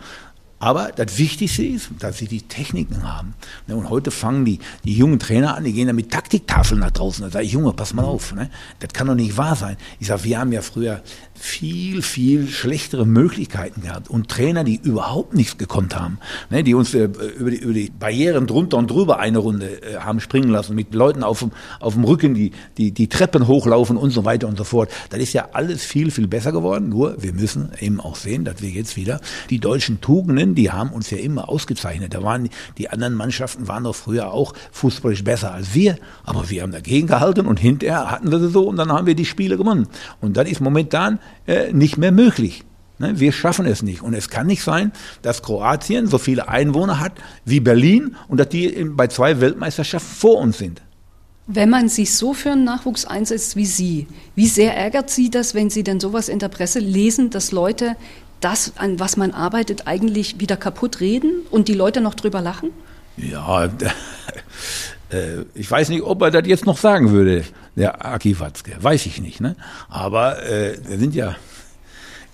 [0.58, 3.34] Aber das Wichtigste ist, dass sie die Techniken haben.
[3.66, 6.92] Ne, und heute fangen die, die jungen Trainer an, die gehen dann mit Taktiktafeln nach
[6.92, 7.24] draußen.
[7.24, 8.34] Da sage ich, Junge, pass mal auf.
[8.34, 8.48] Ne?
[8.78, 9.76] Das kann doch nicht wahr sein.
[10.00, 11.02] Ich sage, wir haben ja früher
[11.38, 16.18] viel, viel schlechtere Möglichkeiten gehabt und Trainer, die überhaupt nichts gekonnt haben,
[16.50, 16.64] ne?
[16.64, 20.20] die uns äh, über, die, über die Barrieren drunter und drüber eine Runde äh, haben
[20.20, 24.10] springen lassen, mit Leuten auf dem, auf dem Rücken, die, die, die Treppen hochlaufen und
[24.10, 24.90] so weiter und so fort.
[25.10, 26.88] Das ist ja alles viel, viel besser geworden.
[26.88, 29.20] Nur, wir müssen eben auch sehen, dass wir jetzt wieder
[29.50, 32.14] die deutschen Tugenden die haben uns ja immer ausgezeichnet.
[32.14, 36.62] Da waren die anderen Mannschaften waren doch früher auch fußballisch besser als wir, aber wir
[36.62, 39.56] haben dagegen gehalten und hinterher hatten wir sie so und dann haben wir die Spiele
[39.56, 39.88] gewonnen.
[40.20, 42.64] Und das ist momentan äh, nicht mehr möglich.
[42.98, 44.02] Ne, wir schaffen es nicht.
[44.02, 47.12] Und es kann nicht sein, dass Kroatien so viele Einwohner hat
[47.44, 50.80] wie Berlin und dass die bei zwei Weltmeisterschaften vor uns sind.
[51.46, 55.54] Wenn man sich so für einen Nachwuchs einsetzt wie Sie, wie sehr ärgert Sie das,
[55.54, 57.96] wenn Sie denn sowas in der Presse lesen, dass Leute
[58.40, 62.70] das, an was man arbeitet, eigentlich wieder kaputt reden und die Leute noch drüber lachen?
[63.16, 63.64] Ja,
[65.10, 67.44] äh, ich weiß nicht, ob er das jetzt noch sagen würde,
[67.76, 68.76] der Aki Watzke.
[68.80, 69.40] Weiß ich nicht.
[69.40, 69.56] Ne?
[69.88, 71.36] Aber äh, sind ja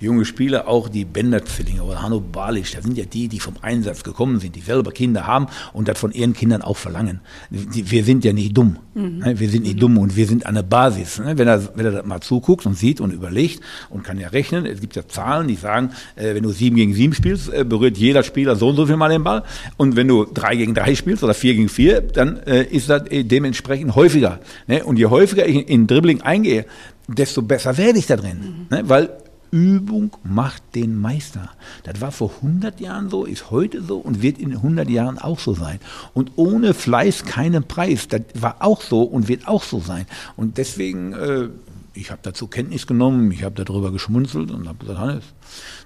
[0.03, 4.03] junge Spieler, auch die Bender-Zwillinge oder Hanno Balisch, das sind ja die, die vom Einsatz
[4.03, 7.21] gekommen sind, die selber Kinder haben und das von ihren Kindern auch verlangen.
[7.51, 8.79] Wir sind ja nicht dumm.
[8.95, 9.23] Mhm.
[9.25, 11.19] Wir sind nicht dumm und wir sind an der Basis.
[11.19, 11.39] Ne?
[11.39, 14.67] Wenn er, wenn er das mal zuguckt und sieht und überlegt und kann ja rechnen,
[14.67, 17.97] es gibt ja Zahlen, die sagen, äh, wenn du sieben gegen sieben spielst, äh, berührt
[17.97, 19.45] jeder Spieler so und so viel mal den Ball.
[19.77, 23.05] Und wenn du drei gegen drei spielst oder vier gegen vier, dann äh, ist das
[23.09, 24.41] dementsprechend häufiger.
[24.67, 24.85] Ne?
[24.85, 26.67] Und je häufiger ich in Dribbling eingehe,
[27.09, 28.67] desto besser werde ich da drin.
[28.71, 28.89] Mhm.
[28.89, 29.11] Weil
[29.53, 31.51] Übung macht den Meister.
[31.85, 35.39] Das war vor 100 Jahren so, ist heute so und wird in 100 Jahren auch
[35.39, 35.79] so sein.
[36.15, 38.09] Und ohne Fleiß keinen Preis.
[38.09, 40.07] Das war auch so und wird auch so sein.
[40.37, 41.49] Und deswegen, äh,
[41.95, 45.25] ich habe dazu Kenntnis genommen, ich habe darüber geschmunzelt und habe gesagt, Hannes,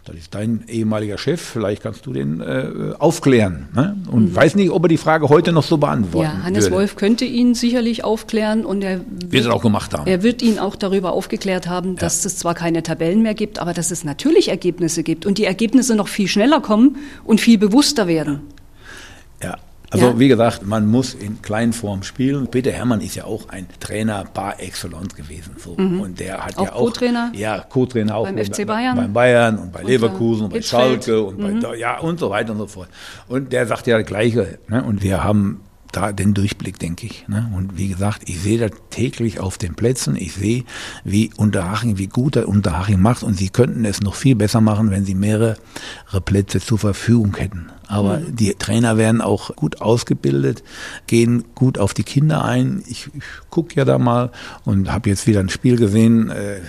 [0.05, 3.69] das ist dein ehemaliger Chef, vielleicht kannst du den äh, aufklären.
[3.75, 3.97] Ne?
[4.11, 4.37] Und mhm.
[4.37, 6.77] weiß nicht, ob er die Frage heute noch so beantworten Ja, Hannes würde.
[6.77, 10.07] Wolf könnte ihn sicherlich aufklären und er wird, wird auch gemacht haben.
[10.07, 12.29] Er wird ihn auch darüber aufgeklärt haben, dass ja.
[12.29, 15.97] es zwar keine Tabellen mehr gibt, aber dass es natürlich Ergebnisse gibt und die Ergebnisse
[15.97, 18.40] noch viel schneller kommen und viel bewusster werden.
[19.42, 19.57] Ja,
[19.90, 20.18] also ja.
[20.18, 22.49] wie gesagt, man muss in Kleinform spielen.
[22.49, 25.57] Peter Hermann ist ja auch ein Trainer par excellence gewesen.
[25.59, 25.75] So.
[25.77, 26.01] Mhm.
[26.01, 27.33] Und der hat auch ja auch Co-Trainer.
[27.35, 28.96] Ja, Co-Trainer auch beim FC Bayern.
[28.96, 31.61] Beim Bayern und bei und Leverkusen und bei Schalke und mhm.
[31.61, 32.88] bei ja und so weiter und so fort.
[33.29, 34.59] Und der sagt ja das Gleiche.
[34.68, 34.83] Ne?
[34.83, 35.61] Und wir haben
[35.92, 37.27] da den Durchblick, denke ich.
[37.29, 37.51] Ne?
[37.55, 40.16] Und wie gesagt, ich sehe das täglich auf den Plätzen.
[40.16, 40.64] Ich sehe,
[41.05, 43.22] wie Unterhaching, wie gut der Unterhaching macht.
[43.22, 45.57] Und sie könnten es noch viel besser machen, wenn sie mehrere
[46.25, 47.66] Plätze zur Verfügung hätten.
[47.88, 48.37] Aber mhm.
[48.37, 50.62] die Trainer werden auch gut ausgebildet,
[51.07, 52.83] gehen gut auf die Kinder ein.
[52.87, 54.31] Ich, ich gucke ja da mal
[54.64, 56.61] und habe jetzt wieder ein Spiel gesehen, äh,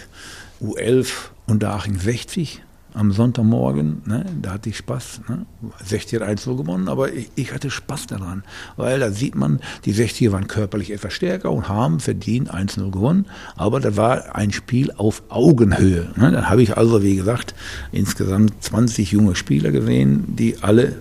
[0.62, 1.08] U11
[1.48, 2.62] und da Aching 60
[2.98, 5.22] am Sonntagmorgen, ne, da hatte ich Spaß.
[5.30, 5.46] Ne?
[5.86, 8.44] 60 hat 1 gewonnen, aber ich, ich, hatte Spaß daran,
[8.76, 13.28] weil da sieht man, die 60er waren körperlich etwas stärker und haben verdient 1-0 gewonnen,
[13.56, 16.08] aber das war ein Spiel auf Augenhöhe.
[16.16, 16.32] Ne?
[16.32, 17.54] Dann habe ich also, wie gesagt,
[17.92, 20.96] insgesamt 20 junge Spieler gesehen, die alle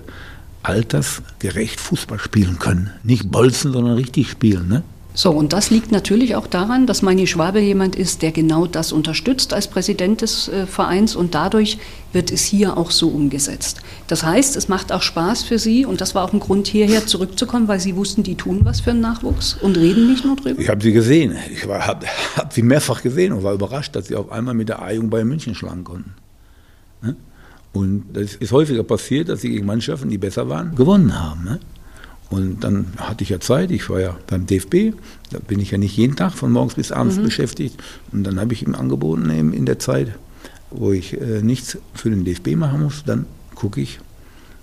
[0.63, 2.91] altersgerecht Fußball spielen können.
[3.05, 4.69] Nicht bolzen, sondern richtig spielen.
[4.69, 4.83] Ne?
[5.17, 8.93] So, und das liegt natürlich auch daran, dass Manni Schwabe jemand ist, der genau das
[8.93, 11.79] unterstützt als Präsident des äh, Vereins und dadurch
[12.13, 13.81] wird es hier auch so umgesetzt.
[14.09, 17.07] Das heißt, es macht auch Spaß für Sie und das war auch ein Grund, hierher
[17.07, 20.61] zurückzukommen, weil Sie wussten, die tun was für den Nachwuchs und reden nicht nur drüber.
[20.61, 21.35] Ich habe sie gesehen.
[21.51, 24.83] Ich habe hab sie mehrfach gesehen und war überrascht, dass sie auf einmal mit der
[24.83, 26.13] A-Jung bei München schlagen konnten.
[27.01, 27.17] Ne?
[27.73, 31.59] Und das ist häufiger passiert, dass sie gegen Mannschaften, die besser waren, gewonnen haben.
[32.29, 34.95] Und dann hatte ich ja Zeit, ich war ja beim DFB,
[35.31, 37.25] da bin ich ja nicht jeden Tag von morgens bis abends mhm.
[37.25, 37.81] beschäftigt.
[38.13, 40.13] Und dann habe ich ihm angeboten, eben in der Zeit,
[40.71, 44.01] wo ich äh, nichts für den DFB machen muss, dann gucke ich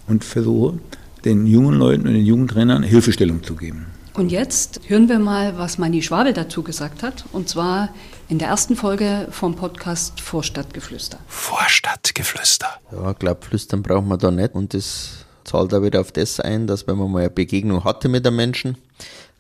[0.08, 0.80] und versuche,
[1.24, 3.86] den jungen Leuten und den jungen Trainern Hilfestellung zu geben.
[4.14, 7.26] Und jetzt hören wir mal, was Manni Schwabel dazu gesagt hat.
[7.32, 7.90] Und zwar
[8.30, 11.18] in der ersten Folge vom Podcast Vorstadtgeflüster.
[11.28, 12.68] Vorstadtgeflüster.
[12.92, 14.54] Ja, ich glaube, flüstern braucht man da nicht.
[14.54, 18.10] Und das zahlt auch wieder auf das ein, dass wenn man mal eine Begegnung hatte
[18.10, 18.78] mit einem Menschen,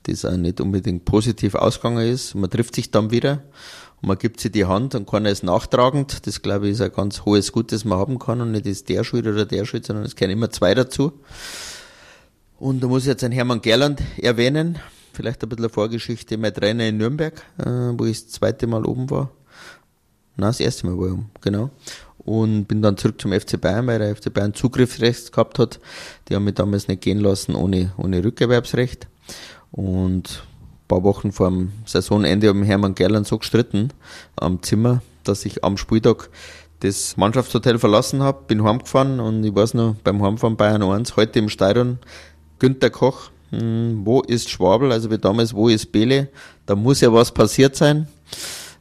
[0.03, 3.43] das auch nicht unbedingt positiv ausgegangen ist, man trifft sich dann wieder
[4.01, 6.27] und man gibt sich die Hand und keiner ist nachtragend.
[6.27, 8.89] Das glaube ich ist ein ganz hohes Gut, das man haben kann und nicht ist
[8.89, 11.13] der schuld oder der schuld, sondern es gehören immer zwei dazu.
[12.59, 14.79] Und da muss ich jetzt einen Hermann Gerland erwähnen,
[15.13, 18.85] vielleicht ein bisschen eine Vorgeschichte, mein Trainer in Nürnberg, äh, wo ich das zweite Mal
[18.85, 19.31] oben war.
[20.35, 21.69] Nein, das erste Mal war ich oben, genau
[22.25, 25.79] und bin dann zurück zum FC Bayern, weil der FC Bayern Zugriffsrecht gehabt hat.
[26.27, 29.07] Die haben mich damals nicht gehen lassen ohne, ohne Rückerwerbsrecht.
[29.71, 33.89] Und ein paar Wochen vor dem Saisonende haben Hermann Gerland so gestritten
[34.35, 36.29] am Zimmer, dass ich am Spieltag
[36.79, 41.39] das Mannschaftshotel verlassen habe, bin heimgefahren und ich weiß noch, beim Heimfahren Bayern 1, heute
[41.39, 41.97] im Stadion,
[42.59, 46.27] Günter Koch, hm, wo ist Schwabel, also wie damals, wo ist Bele,
[46.65, 48.07] da muss ja was passiert sein.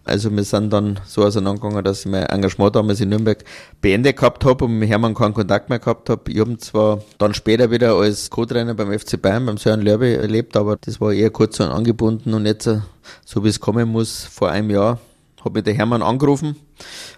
[0.05, 3.45] Also wir sind dann so auseinandergegangen, dass ich mein Engagement damals in Nürnberg
[3.81, 6.31] beendet gehabt habe und mit Hermann keinen Kontakt mehr gehabt habe.
[6.31, 10.57] Ich habe zwar dann später wieder als Co-Trainer beim FC Bayern, beim Sören Lörbe erlebt,
[10.57, 12.69] aber das war eher kurz und angebunden und jetzt,
[13.25, 14.99] so wie es kommen muss, vor einem Jahr
[15.45, 16.57] habe ich der Hermann angerufen,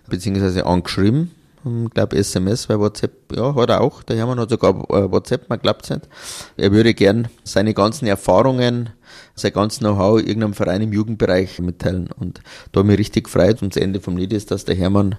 [0.09, 1.31] beziehungsweise angeschrieben
[1.64, 4.03] ich glaube SMS, weil WhatsApp, ja, hat er auch.
[4.03, 6.03] Der Hermann hat sogar äh, WhatsApp, man glaubt es nicht.
[6.57, 8.90] Er würde gern seine ganzen Erfahrungen,
[9.35, 12.09] sein ganzes Know-how irgendeinem Verein im Jugendbereich mitteilen.
[12.18, 12.40] Und
[12.73, 13.62] da habe ich mich richtig gefreut.
[13.62, 15.16] Und das Ende vom Lied ist, dass der Hermann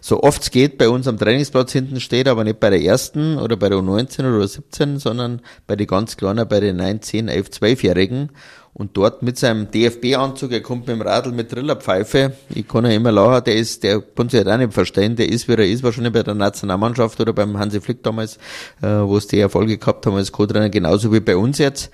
[0.00, 3.38] so oft es geht bei uns am Trainingsplatz hinten steht, aber nicht bei der ersten
[3.38, 7.28] oder bei der U19 oder U17, sondern bei den ganz Kleinen, bei den 9, 10,
[7.28, 8.30] 11, 12-Jährigen
[8.74, 12.92] und dort mit seinem DFB-Anzug, er kommt mit dem Radl mit Trillerpfeife, ich kann ja
[12.92, 15.66] immer lachen, der ist, der kann sich halt auch nicht verstehen, der ist, wie er
[15.66, 18.38] ist, wahrscheinlich bei der Nationalmannschaft oder beim Hansi Flick damals,
[18.80, 21.90] äh, wo es die Erfolge gehabt haben als Co-Trainer, genauso wie bei uns jetzt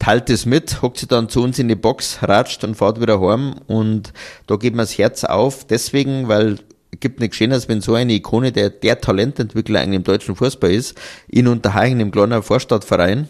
[0.00, 3.20] teilt es mit, hockt sich dann zu uns in die Box, ratscht und fährt wieder
[3.20, 4.12] heim und
[4.48, 6.56] da geht mir das Herz auf, deswegen, weil
[6.98, 10.98] gibt nichts Schöneres, wenn so eine Ikone, der der Talententwickler eigentlich im deutschen Fußball ist,
[11.28, 13.28] in Unterhaching im kleinen Vorstadtverein,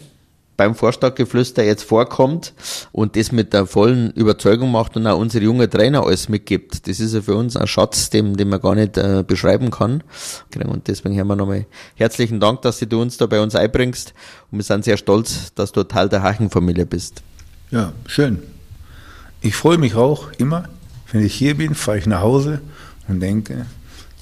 [0.61, 2.53] beim Vorstadtgeflüster jetzt vorkommt
[2.91, 6.87] und das mit der vollen Überzeugung macht und auch unsere junge Trainer alles mitgibt.
[6.87, 10.03] Das ist ja für uns ein Schatz, den, den man gar nicht äh, beschreiben kann.
[10.51, 14.13] Genau, und deswegen haben wir nochmal herzlichen Dank, dass du uns da bei uns einbringst
[14.51, 17.23] und wir sind sehr stolz, dass du Teil der Hachenfamilie bist.
[17.71, 18.43] Ja, schön.
[19.41, 20.65] Ich freue mich auch immer,
[21.11, 22.61] wenn ich hier bin, fahre ich nach Hause
[23.07, 23.65] und denke,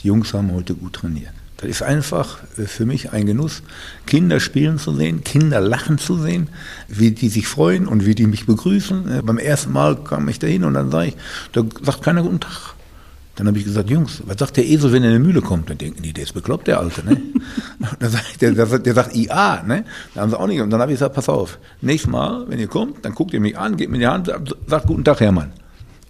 [0.02, 1.34] die Jungs haben heute gut trainiert.
[1.62, 3.64] Das ist einfach äh, für mich ein Genuss,
[4.06, 6.50] Kinder spielen zu sehen, Kinder lachen zu sehen,
[6.88, 9.20] wie die sich freuen und wie die mich begrüßen.
[9.20, 11.18] Äh, beim ersten Mal kam ich da hin und dann sage ich,
[11.52, 12.76] da sagt keiner guten Tag.
[13.36, 15.70] Dann habe ich gesagt, Jungs, was sagt der Esel, wenn er in eine Mühle kommt?
[15.70, 17.06] Dann denken die, der ist bekloppt, der Alte.
[17.06, 17.22] Ne?
[18.00, 19.86] dann sag ich, der, der, der, sagt IA, ne?
[20.14, 20.60] Da haben sie auch nicht.
[20.60, 23.40] Und dann habe ich gesagt, pass auf, nächstes Mal, wenn ihr kommt, dann guckt ihr
[23.40, 24.30] mich an, gebt mir die Hand,
[24.68, 25.54] sagt guten Tag, Hermann.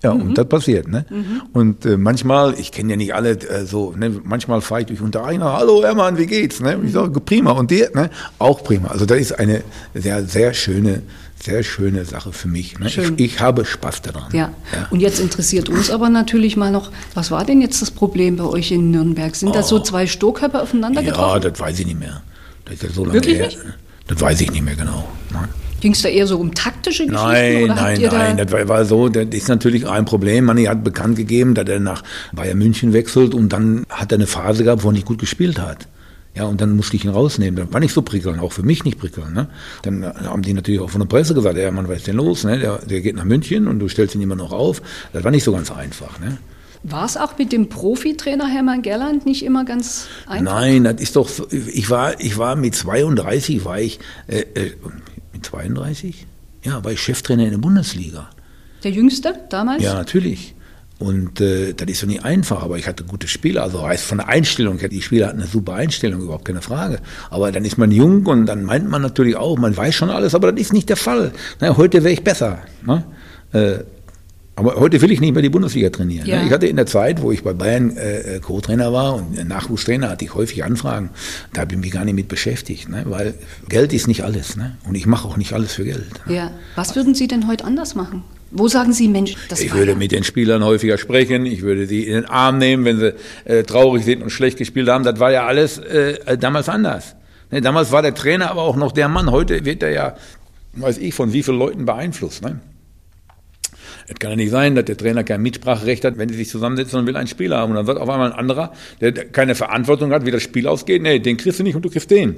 [0.01, 0.21] Ja, mhm.
[0.21, 0.87] und das passiert.
[0.87, 1.05] Ne?
[1.09, 1.41] Mhm.
[1.51, 4.21] Und äh, manchmal, ich kenne ja nicht alle äh, so, ne?
[4.23, 6.61] manchmal fahre ich durch unter einer, hallo Hermann, wie geht's?
[6.61, 6.77] Ne?
[6.77, 7.51] Und ich sage, prima.
[7.51, 7.91] Und dir?
[7.93, 8.09] Ne?
[8.37, 8.89] Auch prima.
[8.89, 11.01] Also das ist eine sehr, sehr schöne,
[11.41, 12.79] sehr schöne Sache für mich.
[12.79, 12.87] Ne?
[12.87, 14.31] Ich, ich, habe Spaß daran.
[14.31, 14.51] Ja.
[14.71, 14.87] ja.
[14.89, 18.45] Und jetzt interessiert uns aber natürlich mal noch, was war denn jetzt das Problem bei
[18.45, 19.35] euch in Nürnberg?
[19.35, 19.53] Sind oh.
[19.53, 19.79] da so oh.
[19.79, 21.43] zwei Stoßkörper aufeinander ja, getroffen?
[21.43, 22.21] Ja, das weiß ich nicht mehr.
[22.63, 23.47] Das ist ja so lange Wirklich her.
[23.47, 23.59] Nicht?
[24.07, 25.07] Das weiß ich nicht mehr genau.
[25.31, 25.49] Nein.
[25.81, 27.27] Ging es da eher so um taktische Geschichten?
[27.27, 28.37] Nein, nein, nein.
[28.37, 30.45] Da das war, so, das ist natürlich ein Problem.
[30.45, 34.27] Man hat bekannt gegeben, dass er nach Bayern München wechselt und dann hat er eine
[34.27, 35.87] Phase gehabt, wo er nicht gut gespielt hat.
[36.35, 37.55] Ja, und dann musste ich ihn rausnehmen.
[37.55, 39.33] Das war nicht so prickelnd, auch für mich nicht prickelnd.
[39.33, 39.47] Ne?
[39.81, 42.43] Dann haben die natürlich auch von der Presse gesagt, ja, man, was ist denn los?
[42.43, 42.59] Ne?
[42.59, 44.81] Der, der geht nach München und du stellst ihn immer noch auf.
[45.11, 46.19] Das war nicht so ganz einfach.
[46.19, 46.37] Ne?
[46.83, 50.53] War es auch mit dem Profitrainer Hermann Gerland nicht immer ganz einfach?
[50.53, 54.71] Nein, das ist doch, ich war, ich war mit 32, war ich, äh, äh,
[55.39, 56.25] mit 32?
[56.63, 58.29] Ja, war ich Cheftrainer in der Bundesliga.
[58.83, 59.81] Der Jüngste damals?
[59.81, 60.55] Ja, natürlich.
[60.99, 63.63] Und äh, das ist doch nicht einfach, aber ich hatte gute Spieler.
[63.63, 66.99] Also heißt von der Einstellung, die Spieler hatten eine super Einstellung, überhaupt keine Frage.
[67.29, 70.35] Aber dann ist man jung und dann meint man natürlich auch, man weiß schon alles,
[70.35, 71.31] aber das ist nicht der Fall.
[71.61, 72.59] Na, heute wäre ich besser.
[72.85, 73.05] Ne?
[73.53, 73.83] Äh,
[74.59, 76.27] aber heute will ich nicht mehr die Bundesliga trainieren.
[76.27, 76.33] Ne?
[76.33, 76.43] Ja.
[76.45, 80.25] Ich hatte in der Zeit, wo ich bei Bayern äh, Co-Trainer war und Nachwuchstrainer, hatte
[80.25, 81.11] ich häufig Anfragen.
[81.53, 83.05] Da habe ich mich gar nicht mit beschäftigt, ne?
[83.07, 83.35] weil
[83.69, 84.57] Geld ist nicht alles.
[84.57, 84.77] Ne?
[84.85, 86.27] Und ich mache auch nicht alles für Geld.
[86.27, 86.35] Ne?
[86.35, 86.51] Ja.
[86.75, 88.23] Was würden Sie denn heute anders machen?
[88.51, 92.03] Wo sagen Sie, Mensch, das Ich würde mit den Spielern häufiger sprechen, ich würde sie
[92.03, 93.13] in den Arm nehmen, wenn sie
[93.45, 95.05] äh, traurig sind und schlecht gespielt haben.
[95.05, 97.15] Das war ja alles äh, damals anders.
[97.51, 99.31] Ne, damals war der Trainer aber auch noch der Mann.
[99.31, 100.15] Heute wird er ja,
[100.73, 102.43] weiß ich, von wie vielen Leuten beeinflusst.
[102.43, 102.59] Ne?
[104.11, 106.99] Es kann ja nicht sein, dass der Trainer kein Mitspracherecht hat, wenn sie sich zusammensetzen
[106.99, 107.71] und will einen Spieler haben.
[107.71, 111.01] Und dann sagt auf einmal ein anderer, der keine Verantwortung hat, wie das Spiel ausgeht,
[111.01, 112.35] nee, den kriegst du nicht und du kriegst den.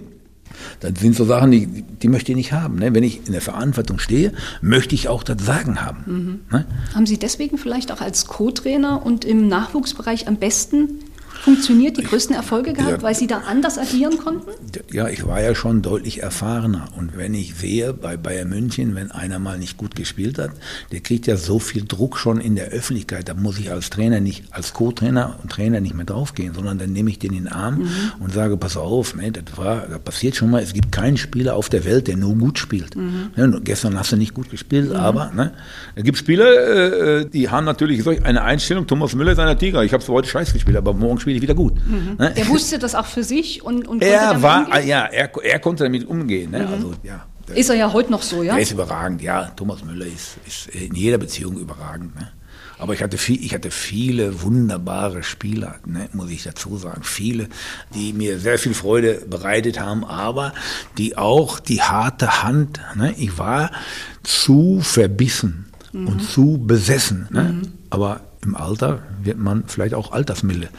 [0.81, 2.75] Das sind so Sachen, die, die möchte ich nicht haben.
[2.75, 2.93] Ne?
[2.93, 6.41] Wenn ich in der Verantwortung stehe, möchte ich auch das Sagen haben.
[6.51, 6.65] Ne?
[6.93, 10.99] Haben Sie deswegen vielleicht auch als Co-Trainer und im Nachwuchsbereich am besten
[11.41, 13.01] funktioniert, die größten Erfolge gehabt, Ja.
[13.01, 14.49] weil Sie da anders agieren konnten?
[14.91, 16.85] Ja, ich war ja schon deutlich erfahrener.
[16.97, 20.51] Und wenn ich sehe, bei Bayern München, wenn einer mal nicht gut gespielt hat,
[20.91, 23.27] der kriegt ja so viel Druck schon in der Öffentlichkeit.
[23.29, 26.93] Da muss ich als Trainer nicht, als Co-Trainer und Trainer nicht mehr draufgehen, sondern dann
[26.93, 27.87] nehme ich den in den Arm
[28.19, 31.55] und sage, pass auf, ne, das war, das passiert schon mal, es gibt keinen Spieler
[31.55, 32.95] auf der Welt, der nur gut spielt.
[32.95, 35.53] Ne, gestern hast du nicht gut gespielt, aber ne,
[35.95, 38.87] es gibt Spieler, äh, die haben natürlich eine Einstellung.
[38.87, 39.83] Thomas Müller ist einer Tiger.
[39.83, 41.73] Ich habe heute scheiß gespielt, aber morgen spiele wieder gut.
[41.87, 42.33] Ne?
[42.35, 44.87] Der wusste das auch für sich und, und Er war, umgehen?
[44.87, 46.51] ja, er, er konnte damit umgehen.
[46.51, 46.67] Ne?
[46.67, 48.53] Also, ja, Ist er ja heute noch so, ja?
[48.53, 49.21] der ist überragend.
[49.21, 52.15] Ja, Thomas Müller ist, ist in jeder Beziehung überragend.
[52.15, 52.29] Ne?
[52.77, 57.03] Aber ich hatte, viel, ich hatte viele wunderbare Spieler, ne, muss ich dazu sagen.
[57.03, 57.47] Viele,
[57.93, 60.51] die mir sehr viel Freude bereitet haben, aber
[60.97, 63.69] die auch die harte Hand, ne, ich war
[64.23, 67.27] zu verbissen und zu besessen.
[67.31, 67.61] Ne?
[67.91, 70.69] Aber im Alter wird man vielleicht auch altersmilde.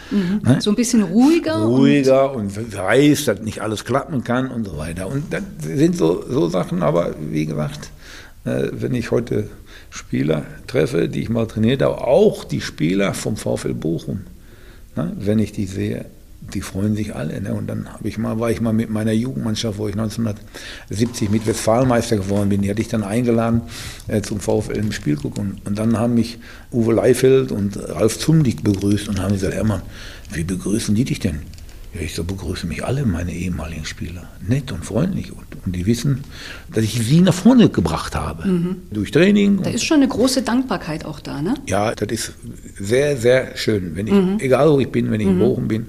[0.42, 0.60] Ne?
[0.60, 1.64] So ein bisschen ruhiger.
[1.64, 5.06] ruhiger und, weiß, dass nicht alles klappen kann und so weiter.
[5.06, 7.90] Und das sind so, so Sachen, aber wie gesagt,
[8.44, 9.48] äh, wenn ich heute
[9.90, 14.22] Spieler treffe, die ich mal trainiert habe, auch die Spieler vom VfL Bochum,
[14.96, 16.06] ne, wenn ich die sehe,
[16.54, 17.40] die freuen sich alle.
[17.40, 17.54] Ne?
[17.54, 21.46] Und dann habe ich mal, war ich mal mit meiner Jugendmannschaft, wo ich 1970 mit
[21.46, 23.62] Westfalenmeister geworden bin, die hatte ich dann eingeladen
[24.08, 25.52] äh, zum VfL im Spiel gucken.
[25.52, 26.38] Und, und dann haben mich
[26.72, 29.82] Uwe Leifeld und Ralf Zumdick begrüßt und haben gesagt, Hermann,
[30.32, 31.40] wie begrüßen die dich denn?
[31.94, 34.26] Ja, ich so begrüße mich alle meine ehemaligen Spieler.
[34.48, 35.30] Nett und freundlich.
[35.30, 36.24] Und, und die wissen,
[36.72, 38.76] dass ich sie nach vorne gebracht habe.
[38.90, 39.62] Durch Training.
[39.62, 41.54] Da ist schon eine große Dankbarkeit auch da, ne?
[41.66, 42.32] ja, das ist
[42.78, 43.94] sehr, sehr schön.
[43.94, 45.88] Wenn ich, egal wo ich bin, wenn ich in Bochum bin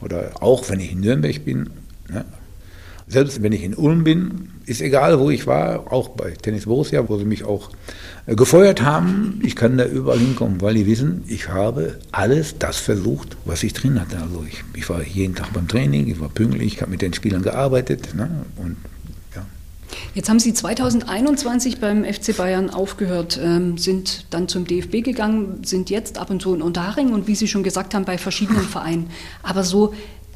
[0.00, 1.70] oder auch wenn ich in Nürnberg bin,
[2.08, 2.24] ne,
[3.08, 7.08] selbst wenn ich in Ulm bin, ist egal, wo ich war, auch bei Tennis Borussia,
[7.08, 7.70] wo sie mich auch
[8.26, 12.76] äh, gefeuert haben, ich kann da überall hinkommen, weil die wissen, ich habe alles das
[12.76, 14.18] versucht, was ich drin hatte.
[14.18, 17.14] Also ich, ich war jeden Tag beim Training, ich war pünktlich, ich habe mit den
[17.14, 18.76] Spielern gearbeitet ne, und.
[20.14, 25.90] Jetzt haben Sie 2021 beim FC Bayern aufgehört, ähm, sind dann zum DFB gegangen, sind
[25.90, 29.10] jetzt ab und zu in Unterhaching und wie Sie schon gesagt haben, bei verschiedenen Vereinen.
[29.42, 29.94] Aber so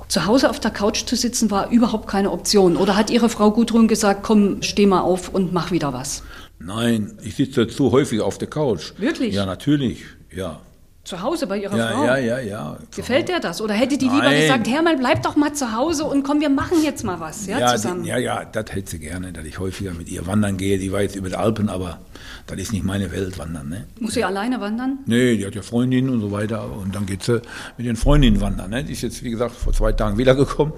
[0.08, 2.76] zu Hause auf der Couch zu sitzen war überhaupt keine Option.
[2.76, 6.22] Oder hat Ihre Frau Gudrun gesagt, komm, steh mal auf und mach wieder was?
[6.58, 8.92] Nein, ich sitze zu häufig auf der Couch.
[8.98, 9.34] Wirklich?
[9.34, 10.60] Ja, natürlich, ja.
[11.04, 12.04] Zu Hause bei Ihrer Ja, Frau?
[12.04, 12.76] ja, ja, ja.
[12.94, 13.60] Gefällt dir das?
[13.60, 14.40] Oder hätte die lieber Nein.
[14.42, 17.58] gesagt, Hermann, bleib doch mal zu Hause und komm, wir machen jetzt mal was, ja,
[17.58, 18.04] Ja, zusammen?
[18.04, 20.78] die, ja, ja, das hätte sie gerne, dass ich häufiger mit ihr wandern gehe.
[20.78, 21.98] Die war jetzt über die Alpen, aber
[22.46, 23.68] das ist nicht meine Welt, wandern.
[23.68, 23.86] Ne?
[23.98, 25.00] Muss sie alleine wandern?
[25.06, 26.70] Nee, die hat ja Freundinnen und so weiter.
[26.70, 27.42] Und dann geht sie
[27.76, 28.70] mit den Freundinnen wandern.
[28.70, 28.84] Ne?
[28.84, 30.72] Die ist jetzt, wie gesagt, vor zwei Tagen wiedergekommen.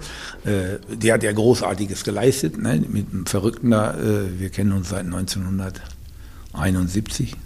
[0.47, 2.57] Äh, die hat ja Großartiges geleistet.
[2.57, 2.83] Ne?
[2.89, 3.93] Mit einem Verrückten da.
[3.93, 7.37] Äh, wir kennen uns seit 1971.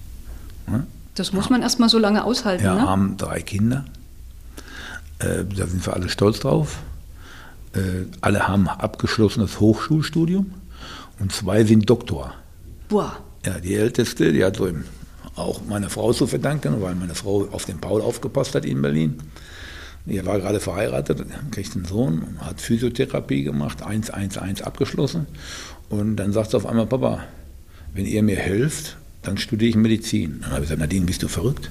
[0.68, 0.86] Ne?
[1.18, 2.82] Das muss man erst mal so lange aushalten, Ja, ne?
[2.82, 3.84] haben drei Kinder.
[5.18, 6.78] Äh, da sind wir alle stolz drauf.
[7.74, 10.52] Äh, alle haben abgeschlossenes Hochschulstudium
[11.18, 12.34] und zwei sind Doktor.
[12.88, 13.16] Boah.
[13.44, 14.84] Ja, die älteste, die hat so im,
[15.34, 19.18] auch meine Frau zu verdanken, weil meine Frau auf den Paul aufgepasst hat in Berlin.
[20.06, 25.26] Die war gerade verheiratet, kriegt einen Sohn, hat Physiotherapie gemacht, 111 abgeschlossen.
[25.90, 27.24] Und dann sagt sie auf einmal, Papa,
[27.92, 30.40] wenn ihr mir helft, dann studiere ich Medizin.
[30.40, 31.70] Dann habe ich gesagt, Nadine, bist du verrückt?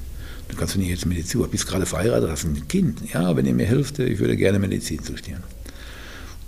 [0.50, 3.02] Du kannst doch nicht jetzt Medizin, du bist gerade verheiratet, hast ein Kind.
[3.14, 5.44] Ja, wenn ihr mir helft, ich würde gerne Medizin studieren.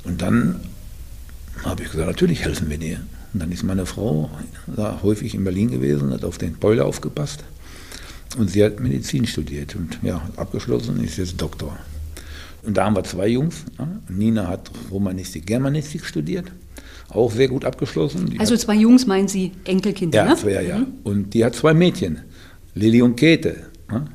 [0.03, 0.61] Und dann
[1.63, 3.01] habe ich gesagt, natürlich helfen wir dir.
[3.33, 4.31] Und dann ist meine Frau
[4.67, 7.43] da häufig in Berlin gewesen, hat auf den Boiler aufgepasst.
[8.37, 11.77] Und sie hat Medizin studiert und ja, abgeschlossen, ist jetzt Doktor.
[12.63, 13.63] Und da haben wir zwei Jungs.
[14.07, 16.51] Nina hat Romanistik, Germanistik studiert,
[17.09, 18.29] auch sehr gut abgeschlossen.
[18.29, 20.35] Die also zwei Jungs meinen Sie Enkelkinder, ja, ne?
[20.35, 20.87] Zwei, ja, mhm.
[21.03, 22.19] Und die hat zwei Mädchen,
[22.75, 23.55] Lilly und Käthe.
[23.91, 24.05] Ja.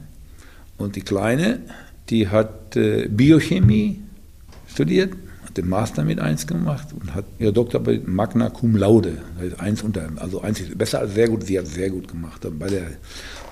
[0.76, 1.60] Und die Kleine,
[2.08, 4.00] die hat äh, Biochemie
[4.66, 5.12] studiert,
[5.44, 9.18] hat den Master mit eins gemacht und hat ihr Doktor bei Magna Cum Laude.
[9.58, 12.46] Eins unter, also eins ist besser als sehr gut, sie hat sehr gut gemacht.
[12.58, 12.86] Bei der,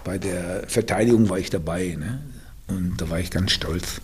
[0.05, 1.97] bei der Verteidigung war ich dabei.
[1.99, 2.21] Ne?
[2.69, 4.01] Und da war ich ganz stolz.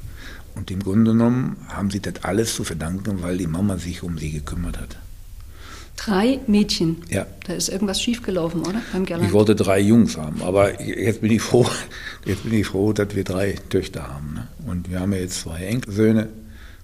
[0.54, 4.18] Und im Grunde genommen haben sie das alles zu verdanken, weil die Mama sich um
[4.18, 4.96] sie gekümmert hat.
[5.98, 6.98] Drei Mädchen.
[7.10, 7.26] Ja.
[7.46, 8.80] Da ist irgendwas schiefgelaufen, oder?
[8.92, 11.66] Beim Ich wollte drei Jungs haben, aber jetzt bin ich froh,
[12.24, 14.34] jetzt bin ich froh, dass wir drei Töchter haben.
[14.34, 14.46] Ne?
[14.66, 16.28] Und wir haben ja jetzt zwei Enkelsöhne,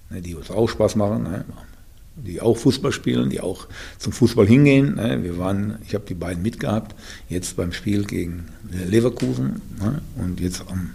[0.09, 1.45] ne, die uns auch Spaß machen, ne?
[2.17, 4.95] die auch Fußball spielen, die auch zum Fußball hingehen.
[4.95, 5.23] Ne?
[5.23, 6.93] Wir waren, ich habe die beiden mitgehabt,
[7.29, 10.01] jetzt beim Spiel gegen Leverkusen ne?
[10.17, 10.91] und jetzt am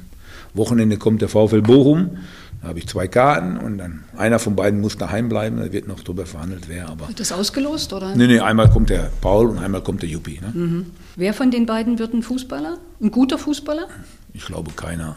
[0.52, 2.18] Wochenende kommt der VfL Bochum
[2.62, 5.56] da habe ich zwei Karten und dann einer von beiden muss daheim bleiben.
[5.56, 6.88] Da wird noch drüber verhandelt, wer.
[6.88, 8.14] Aber wird das ausgelost oder?
[8.14, 10.40] Nee, nee, einmal kommt der Paul und einmal kommt der Juppie.
[10.40, 10.52] Ne?
[10.52, 10.86] Mhm.
[11.16, 12.78] Wer von den beiden wird ein Fußballer?
[13.00, 13.86] Ein guter Fußballer?
[14.34, 15.16] Ich glaube keiner.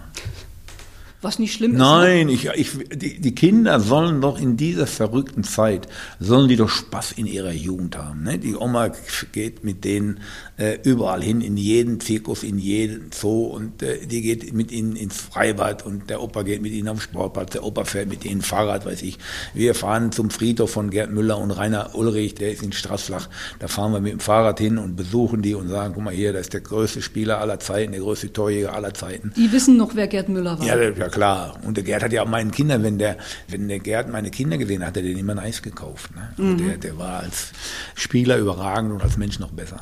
[1.24, 2.44] Was nicht schlimm Nein, ist.
[2.44, 5.88] Nein, ich, ich, die, die, Kinder sollen doch in dieser verrückten Zeit,
[6.20, 8.24] sollen die doch Spaß in ihrer Jugend haben.
[8.24, 8.38] Ne?
[8.38, 8.92] Die Oma
[9.32, 10.20] geht mit denen
[10.58, 14.98] äh, überall hin, in jeden Zirkus, in jeden Zoo und äh, die geht mit ihnen
[14.98, 18.42] ins Freibad und der Opa geht mit ihnen am Sportplatz, der Opa fährt mit ihnen
[18.42, 19.18] Fahrrad, weiß ich.
[19.54, 23.30] Wir fahren zum Friedhof von Gerd Müller und Rainer Ulrich, der ist in Straßflach.
[23.60, 26.34] Da fahren wir mit dem Fahrrad hin und besuchen die und sagen, guck mal hier,
[26.34, 29.32] das ist der größte Spieler aller Zeiten, der größte Torjäger aller Zeiten.
[29.38, 30.66] Die wissen noch, wer Gerd Müller war.
[30.66, 31.58] Ja, ja klar.
[31.63, 34.58] Und der Gerd hat ja auch meinen Kindern, wenn der, wenn der Gerd meine Kinder
[34.58, 36.12] gesehen hat, hat er den immer ein Eis gekauft.
[36.15, 36.43] Ne?
[36.43, 36.58] Mhm.
[36.58, 37.52] Der, der war als
[37.95, 39.82] Spieler überragend und als Mensch noch besser.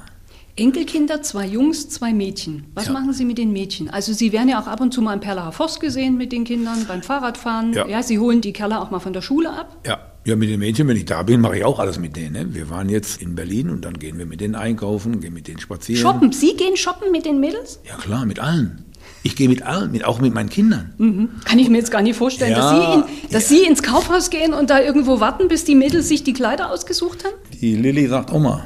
[0.57, 2.65] Enkelkinder, zwei Jungs, zwei Mädchen.
[2.75, 2.91] Was ja.
[2.91, 3.89] machen Sie mit den Mädchen?
[3.89, 6.43] Also Sie werden ja auch ab und zu mal im Perlacher Voss gesehen mit den
[6.43, 7.73] Kindern beim Fahrradfahren.
[7.73, 7.87] Ja.
[7.87, 8.03] ja.
[8.03, 9.77] Sie holen die Kerle auch mal von der Schule ab.
[9.85, 9.99] Ja.
[10.23, 12.33] Ja, mit den Mädchen, wenn ich da bin, mache ich auch alles mit denen.
[12.33, 12.53] Ne?
[12.53, 15.59] Wir waren jetzt in Berlin und dann gehen wir mit denen einkaufen, gehen mit denen
[15.59, 15.99] spazieren.
[15.99, 16.31] Shoppen?
[16.31, 17.79] Sie gehen shoppen mit den Mädels?
[17.89, 18.85] Ja klar, mit allen.
[19.23, 20.93] Ich gehe mit allen, mit, auch mit meinen Kindern.
[20.97, 21.29] Mhm.
[21.45, 23.57] Kann ich mir jetzt gar nicht vorstellen, ja, dass, Sie, in, dass ja.
[23.57, 27.23] Sie ins Kaufhaus gehen und da irgendwo warten, bis die Mädels sich die Kleider ausgesucht
[27.23, 27.35] haben?
[27.61, 28.63] Die Lilly sagt, Oma,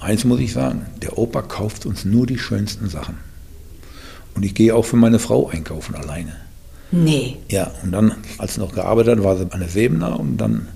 [0.00, 3.16] Eins muss ich sagen, der Opa kauft uns nur die schönsten Sachen.
[4.34, 6.36] Und ich gehe auch für meine Frau einkaufen alleine.
[6.92, 7.36] Nee.
[7.50, 10.68] Ja, und dann, als sie noch gearbeitet hat, war sie an der Sebener und dann,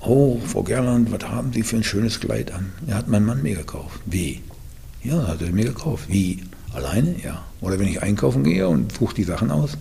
[0.00, 2.72] oh, Frau Gerland, was haben Sie für ein schönes Kleid an?
[2.86, 4.00] Ja, hat mein Mann mir gekauft.
[4.06, 4.40] Wie?
[5.04, 6.04] Ja, hat er mir gekauft.
[6.08, 6.42] Wie?
[6.76, 7.16] Alleine?
[7.24, 7.42] Ja.
[7.60, 9.78] Oder wenn ich einkaufen gehe und suche die Sachen aus,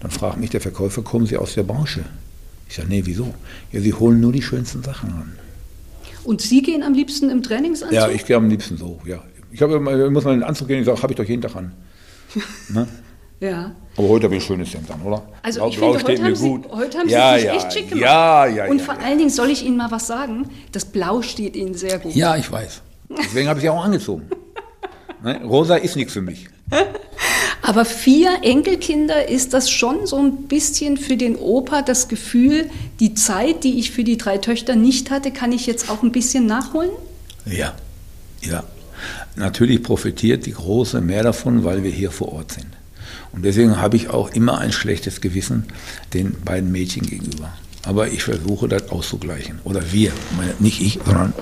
[0.00, 2.04] dann fragt mich der Verkäufer, kommen Sie aus der Branche?
[2.68, 3.34] Ich sage, nee, wieso?
[3.72, 5.38] Ja, Sie holen nur die schönsten Sachen an.
[6.24, 7.94] Und Sie gehen am liebsten im Trainingsanzug?
[7.96, 9.22] Ja, ich gehe am liebsten so, ja.
[9.52, 9.80] Ich, hab, ich
[10.10, 11.72] muss mal in den Anzug gehen, ich sage, habe ich doch jeden Tag an.
[12.68, 12.88] Ne?
[13.40, 13.72] Ja.
[13.96, 15.22] Aber heute habe ich ein schönes Hemd an, oder?
[15.42, 17.88] Also Blau, ich finde, heute haben, Sie, heute haben ja, Sie sich ja, echt schick
[17.88, 18.02] gemacht.
[18.02, 21.56] Ja, ja, Und vor allen Dingen soll ich Ihnen mal was sagen, das Blau steht
[21.56, 22.14] Ihnen sehr gut.
[22.14, 22.80] Ja, ich weiß.
[23.10, 24.28] Deswegen habe ich sie auch angezogen.
[25.24, 25.40] Ne?
[25.42, 26.48] Rosa ist nichts für mich.
[27.62, 32.68] Aber vier Enkelkinder ist das schon so ein bisschen für den Opa das Gefühl,
[33.00, 36.12] die Zeit, die ich für die drei Töchter nicht hatte, kann ich jetzt auch ein
[36.12, 36.90] bisschen nachholen?
[37.46, 37.74] Ja,
[38.42, 38.64] ja.
[39.34, 42.68] Natürlich profitiert die Große mehr davon, weil wir hier vor Ort sind.
[43.32, 45.64] Und deswegen habe ich auch immer ein schlechtes Gewissen
[46.12, 47.50] den beiden Mädchen gegenüber.
[47.86, 49.58] Aber ich versuche das auszugleichen.
[49.64, 51.32] Oder wir, meine, nicht ich, sondern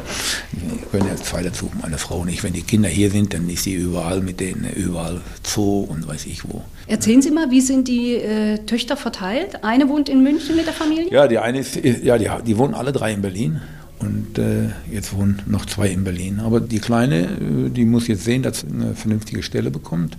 [0.52, 2.42] wir können ja zwei dazu, meine Frau und ich.
[2.42, 6.26] Wenn die Kinder hier sind, dann ist sie überall mit denen, überall Zoo und weiß
[6.26, 6.62] ich wo.
[6.86, 9.64] Erzählen Sie mal, wie sind die äh, Töchter verteilt?
[9.64, 11.12] Eine wohnt in München mit der Familie?
[11.12, 13.60] Ja, die eine ist, ja, die, die wohnen alle drei in Berlin.
[14.00, 16.40] Und äh, jetzt wohnen noch zwei in Berlin.
[16.40, 20.18] Aber die Kleine, äh, die muss jetzt sehen, dass sie eine vernünftige Stelle bekommt.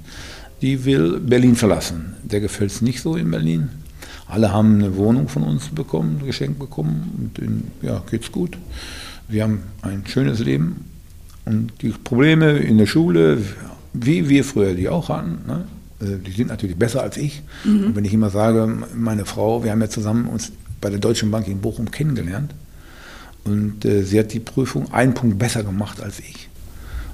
[0.62, 2.16] Die will Berlin verlassen.
[2.24, 3.70] Der gefällt es nicht so in Berlin.
[4.34, 8.58] Alle haben eine Wohnung von uns bekommen, geschenkt bekommen und denen, ja, geht's gut.
[9.28, 10.86] Wir haben ein schönes Leben
[11.46, 13.38] und die Probleme in der Schule,
[13.94, 15.66] wie wir früher die auch hatten, ne,
[16.02, 17.44] äh, die sind natürlich besser als ich.
[17.64, 17.84] Mhm.
[17.86, 21.30] Und wenn ich immer sage, meine Frau, wir haben ja zusammen uns bei der Deutschen
[21.30, 22.56] Bank in Bochum kennengelernt
[23.44, 26.50] und äh, sie hat die Prüfung einen Punkt besser gemacht als ich.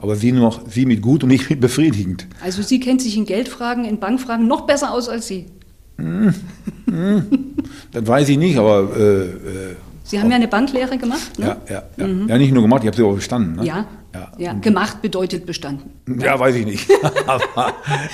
[0.01, 2.27] Aber sie noch, sie mit gut und ich mit befriedigend.
[2.41, 5.47] Also sie kennt sich in Geldfragen, in Bankfragen noch besser aus als Sie.
[5.99, 6.33] Hm,
[6.85, 7.25] hm,
[7.91, 8.89] das weiß ich nicht, aber.
[8.95, 11.45] Äh, äh, Sie haben ja eine Banklehre gemacht, ne?
[11.45, 12.07] Ja, ja, ja.
[12.07, 12.27] Mhm.
[12.27, 13.57] ja nicht nur gemacht, ich habe sie auch bestanden.
[13.57, 13.65] Ne?
[13.65, 14.31] Ja, ja.
[14.39, 14.53] ja.
[14.53, 15.91] Gemacht bedeutet bestanden.
[16.19, 16.89] Ja, weiß ich nicht.
[17.27, 17.73] aber,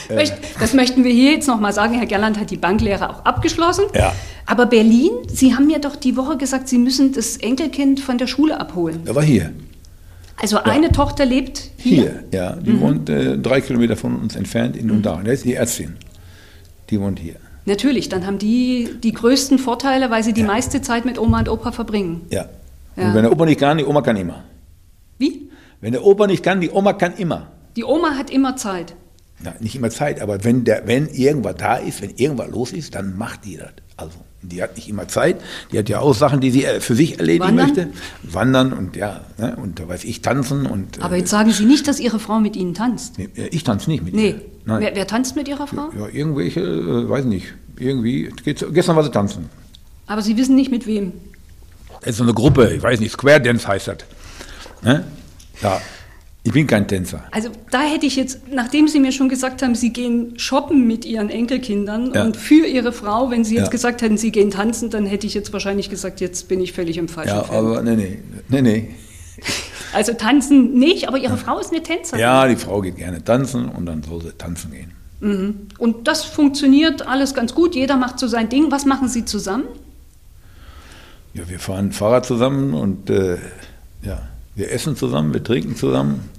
[0.09, 0.27] äh.
[0.59, 1.93] Das möchten wir hier jetzt nochmal sagen.
[1.93, 3.85] Herr Gerland hat die Banklehre auch abgeschlossen.
[3.93, 4.13] Ja.
[4.45, 8.27] Aber Berlin, Sie haben mir doch die Woche gesagt, Sie müssen das Enkelkind von der
[8.27, 9.03] Schule abholen.
[9.05, 9.51] Er war hier.
[10.37, 11.95] Also eine Tochter lebt hier?
[12.01, 12.55] Hier, ja.
[12.57, 15.25] Die wohnt äh, drei Kilometer von uns entfernt in Unterhaching.
[15.25, 15.95] Das ist die Ärztin.
[16.89, 17.35] Die wohnt hier.
[17.65, 21.49] Natürlich, dann haben die die größten Vorteile, weil sie die meiste Zeit mit Oma und
[21.49, 22.21] Opa verbringen.
[22.29, 22.45] Ja.
[22.95, 23.07] Ja.
[23.07, 24.43] Und wenn der Opa nicht kann, die Oma kann immer.
[25.17, 25.49] Wie?
[25.81, 27.51] Wenn der Opa nicht kann, die Oma kann immer.
[27.75, 28.95] Die Oma hat immer Zeit.
[29.39, 32.95] Na, nicht immer Zeit, aber wenn, der, wenn irgendwas da ist, wenn irgendwas los ist,
[32.95, 33.73] dann macht die das.
[33.97, 35.37] Also, die hat nicht immer Zeit.
[35.71, 37.65] Die hat ja auch Sachen, die sie äh, für sich erledigen Wandern?
[37.67, 37.87] möchte.
[38.23, 41.01] Wandern und ja, ne, und da weiß ich, tanzen und.
[41.01, 43.17] Aber äh, jetzt sagen Sie nicht, dass Ihre Frau mit Ihnen tanzt.
[43.17, 44.29] nee, äh, ich tanze nicht mit Nee.
[44.29, 44.41] ihr.
[44.65, 44.81] Nein.
[44.81, 45.89] Wer, wer tanzt mit Ihrer Frau?
[45.97, 48.31] Ja, irgendwelche, äh, weiß nicht, irgendwie.
[48.43, 49.49] Geht's, gestern war sie tanzen.
[50.07, 51.13] Aber Sie wissen nicht mit wem.
[52.01, 53.97] Das ist so eine Gruppe, ich weiß nicht, Square Dance heißt das.
[54.83, 55.05] Ne?
[55.61, 55.81] Ja,
[56.45, 57.23] ich bin kein Tänzer.
[57.31, 61.03] Also da hätte ich jetzt, nachdem Sie mir schon gesagt haben, Sie gehen shoppen mit
[61.03, 62.23] Ihren Enkelkindern Ja.
[62.23, 63.69] und für Ihre Frau, wenn Sie jetzt Ja.
[63.71, 66.97] gesagt hätten, Sie gehen tanzen, dann hätte ich jetzt wahrscheinlich gesagt, jetzt bin ich völlig
[66.97, 67.57] im falschen Ja, Film.
[67.65, 68.19] aber nee, nee,
[68.49, 68.89] nee, nee.
[69.91, 72.19] Also tanzen nicht, aber Ihre Frau ist eine Tänzerin.
[72.21, 74.91] Ja, die Frau geht gerne tanzen und dann soll sie tanzen gehen.
[75.79, 77.73] Und das funktioniert alles ganz gut.
[77.73, 78.69] Jeder macht so sein Ding.
[78.69, 79.63] Was machen Sie zusammen?
[81.33, 83.37] Ja, wir fahren Fahrrad zusammen und äh,
[84.03, 84.21] ja,
[84.55, 86.29] wir essen zusammen, wir trinken zusammen.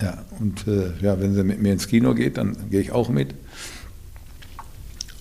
[0.00, 3.08] Ja, und äh, ja, wenn sie mit mir ins Kino geht, dann gehe ich auch
[3.08, 3.34] mit.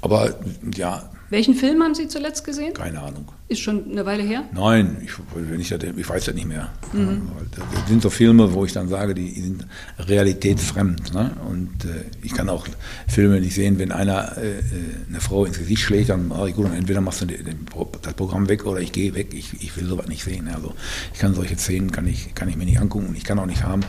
[0.02, 0.36] Aber
[0.74, 2.74] ja, Welchen Film haben Sie zuletzt gesehen?
[2.74, 3.26] keine Ahnung.
[3.48, 4.44] Ist schon eine Weile her.
[4.54, 5.12] Nein, ich,
[5.60, 6.70] ich, ich weiß das nicht mehr.
[6.92, 7.22] Weil
[7.56, 9.66] Das sind so Filme, wo ich dann sage, die sind
[9.98, 11.14] realitätsfremd.
[11.14, 11.32] Ne?
[11.50, 12.68] Und äh, ich kann auch
[13.08, 14.62] Filme nicht sehen, wenn einer äh, äh,
[15.08, 17.66] eine Frau ins Gesicht schlägt, dann mache ich gut, entweder machst du den, den,
[18.04, 19.34] das Programm weg oder ich gehe weg.
[19.34, 20.48] Ich, ich will sowas nicht sehen.
[20.48, 20.74] Also
[21.14, 23.48] ich kann solche Szenen kann ich, kann ich mir nicht angucken und ich kann auch
[23.48, 23.82] nicht haben,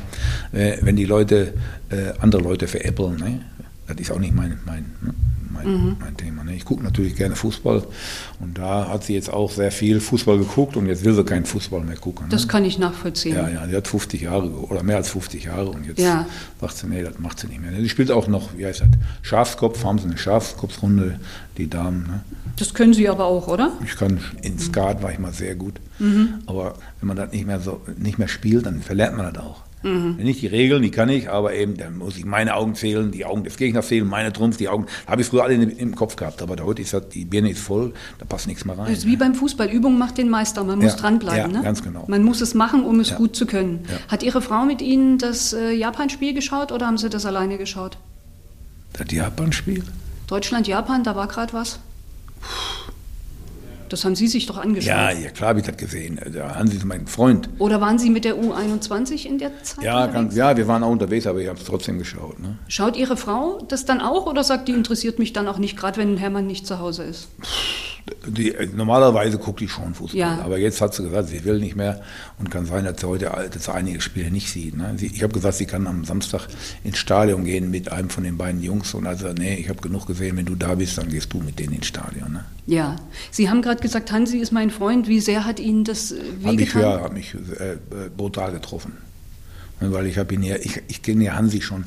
[0.52, 1.54] äh, wenn die Leute
[1.90, 3.16] äh, andere Leute veräppeln.
[3.16, 3.40] Ne?
[3.86, 5.14] Das ist auch nicht mein, mein, ne?
[5.52, 6.44] Mein, mein Thema.
[6.44, 6.54] Ne?
[6.56, 7.82] Ich gucke natürlich gerne Fußball
[8.40, 11.44] und da hat sie jetzt auch sehr viel Fußball geguckt und jetzt will sie keinen
[11.44, 12.26] Fußball mehr gucken.
[12.26, 12.30] Ne?
[12.30, 13.34] Das kann ich nachvollziehen.
[13.36, 16.26] Ja, ja, die hat 50 Jahre oder mehr als 50 Jahre und jetzt Ja.
[16.60, 17.72] sagt sie, nee, das macht sie nicht mehr.
[17.72, 18.88] Sie spielt auch noch, wie heißt das,
[19.22, 21.18] Schafskopf, haben sie eine Schafskopfrunde,
[21.56, 22.02] die Damen.
[22.06, 22.20] Ne?
[22.56, 23.72] Das können Sie aber auch, oder?
[23.84, 26.34] Ich kann, in Skat war ich mal sehr gut, Mhm.
[26.46, 29.62] aber wenn man das nicht mehr so, nicht mehr spielt, dann verlernt man das auch.
[29.82, 30.18] Mhm.
[30.18, 33.10] Wenn nicht die Regeln, die kann ich, aber eben, dann muss ich meine Augen zählen,
[33.10, 36.16] die Augen des Gegners zählen, meine Trumpf, die Augen, habe ich früher alle im, Kopf
[36.16, 38.86] gehabt, aber heute ist das, die Birne ist voll, da passt nichts mehr rein.
[38.88, 39.68] Das ist wie beim Fußball.
[39.70, 40.64] Übung macht den Meister.
[40.64, 41.52] Man muss Ja, dranbleiben.
[41.52, 41.64] ja, ne?
[41.64, 42.04] ganz genau.
[42.08, 43.16] Man muss es machen, um es Ja.
[43.16, 43.80] gut zu können.
[43.88, 43.96] Ja.
[44.12, 47.96] Hat Ihre Frau mit Ihnen das äh, Japan-Spiel geschaut oder haben Sie das alleine geschaut?
[48.92, 49.84] Das Japan-Spiel?
[50.26, 51.78] Deutschland-Japan, da war gerade was?
[53.90, 54.88] Das haben Sie sich doch angeschaut.
[54.88, 56.20] Ja, ja, klar habe ich das gesehen.
[56.26, 57.48] Der Hansi ist mein Freund.
[57.58, 59.84] Oder waren Sie mit der U21 in der Zeit?
[59.84, 62.38] Ja, ganz, ja, wir waren auch unterwegs, aber ich habe es trotzdem geschaut.
[62.38, 62.56] Ne?
[62.68, 65.98] Schaut Ihre Frau das dann auch oder sagt die, interessiert mich dann auch nicht, gerade
[65.98, 67.28] wenn Hermann nicht zu Hause ist?
[68.26, 70.38] Die, äh, normalerweise guckt die schon Fußball, Ja.
[70.42, 72.02] aber jetzt hat sie gesagt, sie will nicht mehr
[72.38, 74.76] und kann sein, dass sie heute dass sie einige Spiele nicht sieht.
[74.76, 74.94] Ne?
[74.96, 76.48] Sie, ich habe gesagt, sie kann am Samstag
[76.84, 80.06] ins Stadion gehen mit einem von den beiden Jungs und also nee, ich habe genug
[80.06, 82.32] gesehen, wenn du da bist, dann gehst du mit denen ins Stadion.
[82.32, 82.44] Ne?
[82.66, 82.96] Ja.
[83.30, 85.08] Sie haben gerade gesagt, Hansi ist mein Freund.
[85.08, 86.82] Wie sehr hat Ihnen das äh, Hat mich, wehgetan?
[86.82, 87.76] ja, hat mich äh, äh,
[88.16, 88.92] brutal getroffen.
[89.80, 91.84] Weil ich habe ihn ja, ich, ich kenne ja Hansi schon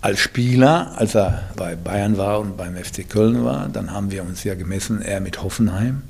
[0.00, 3.68] als Spieler, als er bei Bayern war und beim FC Köln war.
[3.68, 6.02] Dann haben wir uns ja gemessen, er mit Hoffenheim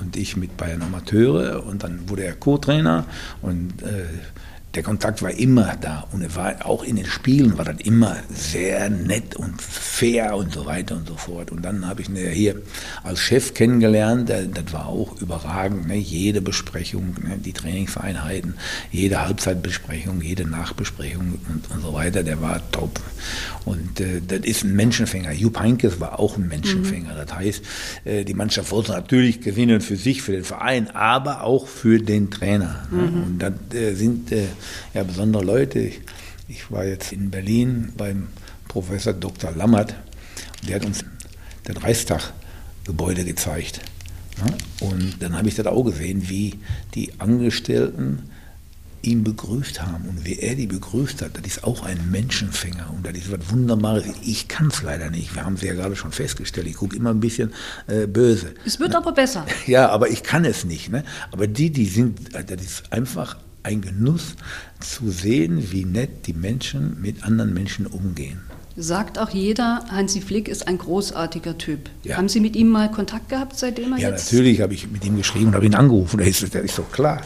[0.00, 1.64] und ich mit Bayern Amateure.
[1.64, 3.04] Und dann wurde er Co-Trainer
[3.40, 4.04] und äh,
[4.74, 8.16] der Kontakt war immer da und er war auch in den Spielen war das immer
[8.34, 11.52] sehr nett und fair und so weiter und so fort.
[11.52, 12.56] Und dann habe ich ihn hier
[13.02, 15.88] als Chef kennengelernt, das war auch überragend.
[15.88, 15.96] Ne?
[15.96, 17.36] Jede Besprechung, ne?
[17.36, 18.54] die Trainingseinheiten,
[18.90, 22.98] jede Halbzeitbesprechung, jede Nachbesprechung und, und so weiter, der war top.
[23.66, 25.32] Und äh, das ist ein Menschenfänger.
[25.32, 27.14] Jupp Heynckes war auch ein Menschenfänger.
[27.14, 27.62] Das heißt,
[28.04, 32.30] äh, die Mannschaft wollte natürlich gewinnen für sich, für den Verein, aber auch für den
[32.30, 32.86] Trainer.
[32.90, 33.02] Ne?
[33.02, 34.46] Und das äh, sind äh,
[34.94, 35.78] ja besondere Leute.
[35.80, 36.00] Ich,
[36.48, 38.28] ich war jetzt in Berlin beim
[38.68, 39.52] Professor Dr.
[39.52, 39.94] Lammert.
[40.66, 41.04] Der hat uns
[41.64, 43.80] das Reichstag-Gebäude gezeigt.
[44.38, 44.56] Ne?
[44.80, 46.58] Und dann habe ich das auch gesehen, wie
[46.94, 48.30] die Angestellten
[49.02, 53.04] ihn begrüßt haben und wie er die begrüßt hat, das ist auch ein Menschenfänger und
[53.04, 54.04] das ist was Wunderbares.
[54.22, 55.34] Ich kann es leider nicht.
[55.34, 56.68] Wir haben es ja gerade schon festgestellt.
[56.68, 57.52] Ich gucke immer ein bisschen
[57.88, 58.54] äh, böse.
[58.64, 59.44] Es wird aber besser.
[59.66, 60.90] Ja, aber ich kann es nicht.
[60.90, 61.04] Ne?
[61.30, 64.36] Aber die, die sind, äh, das ist einfach ein Genuss
[64.80, 68.40] zu sehen, wie nett die Menschen mit anderen Menschen umgehen.
[68.76, 71.90] Sagt auch jeder, Hansi Flick ist ein großartiger Typ.
[72.04, 72.16] Ja.
[72.16, 74.32] Haben Sie mit ihm mal Kontakt gehabt, seitdem er Ja, jetzt...
[74.32, 76.18] natürlich habe ich mit ihm geschrieben und habe ihn angerufen.
[76.18, 77.20] Der ist, der ist doch klar.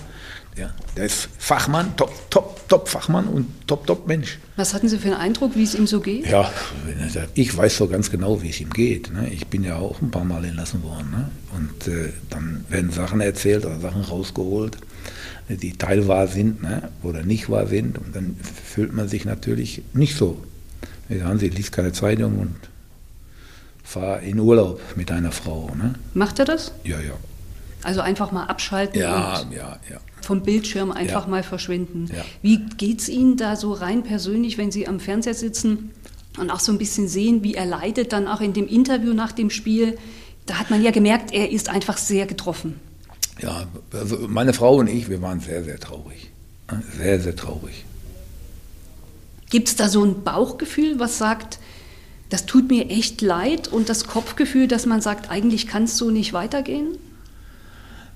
[0.57, 4.39] Ja, der ist Fachmann, top, top, Top-Fachmann und Top-Top-Mensch.
[4.57, 6.27] Was hatten Sie für einen Eindruck, wie es ihm so geht?
[6.29, 6.51] Ja,
[7.35, 9.13] ich weiß so ganz genau, wie es ihm geht.
[9.13, 9.29] Ne?
[9.31, 11.11] Ich bin ja auch ein paar Mal entlassen worden.
[11.11, 11.31] Ne?
[11.57, 14.79] Und äh, dann werden Sachen erzählt oder Sachen rausgeholt,
[15.49, 16.91] die teilwahr sind ne?
[17.03, 17.99] oder nicht wahr sind.
[17.99, 20.43] Und dann fühlt man sich natürlich nicht so.
[21.09, 22.57] Ja, sie liest keine Zeitung und
[23.85, 25.71] fahr in Urlaub mit einer Frau.
[25.77, 25.95] Ne?
[26.15, 26.73] Macht er das?
[26.83, 27.15] Ja, ja.
[27.83, 30.01] Also einfach mal abschalten Ja, und ja, ja.
[30.21, 32.11] vom Bildschirm einfach mal verschwinden.
[32.43, 35.91] Wie geht es Ihnen da so rein persönlich, wenn Sie am Fernseher sitzen
[36.37, 39.31] und auch so ein bisschen sehen, wie er leidet, dann auch in dem Interview nach
[39.31, 39.99] dem Spiel?
[40.47, 42.81] Da hat man ja gemerkt, er ist einfach sehr getroffen.
[43.41, 46.31] Ja, also meine Frau und ich, wir waren sehr, sehr traurig.
[46.97, 47.85] Sehr, sehr traurig.
[49.51, 51.59] Gibt es da so ein Bauchgefühl, was sagt,
[52.31, 56.11] das tut mir echt leid und das Kopfgefühl, dass man sagt, eigentlich kann es so
[56.11, 56.99] nicht weitergehen?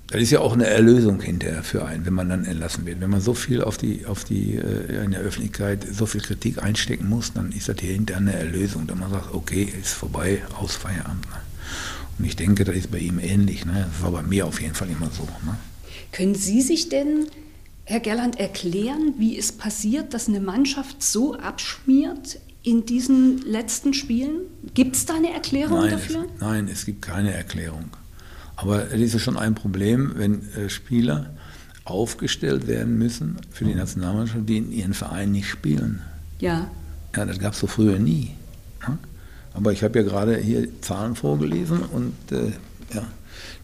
[0.07, 2.99] Das ist ja auch eine Erlösung hinterher für einen, wenn man dann entlassen wird.
[2.99, 6.61] Wenn man so viel auf die, auf die, äh, in der Öffentlichkeit so viel Kritik
[6.61, 10.41] einstecken muss, dann ist das hier hinterher eine Erlösung, dass man sagt, okay, ist vorbei,
[10.59, 11.25] aus Feierabend.
[11.29, 11.37] Ne?
[12.21, 13.65] Und ich denke, das ist bei ihm ähnlich.
[13.65, 13.87] Ne?
[13.91, 15.23] Das war bei mir auf jeden Fall immer so.
[15.23, 15.57] Ne?
[16.11, 17.25] Können Sie sich denn,
[17.85, 24.41] Herr Gerland, erklären, wie es passiert, dass eine Mannschaft so abschmiert in diesen letzten Spielen?
[24.75, 26.25] Gibt es da eine Erklärung Nein, dafür?
[26.35, 27.85] Es, nein, es gibt keine Erklärung.
[28.55, 31.31] Aber es ist ja schon ein Problem, wenn äh, Spieler
[31.85, 36.03] aufgestellt werden müssen für die Nationalmannschaft, die in ihren Verein nicht spielen.
[36.37, 36.69] Ja.
[37.15, 38.35] Ja, das gab es so früher nie.
[38.87, 38.99] ne?
[39.53, 42.51] Aber ich habe ja gerade hier Zahlen vorgelesen und äh,
[42.93, 43.05] ja,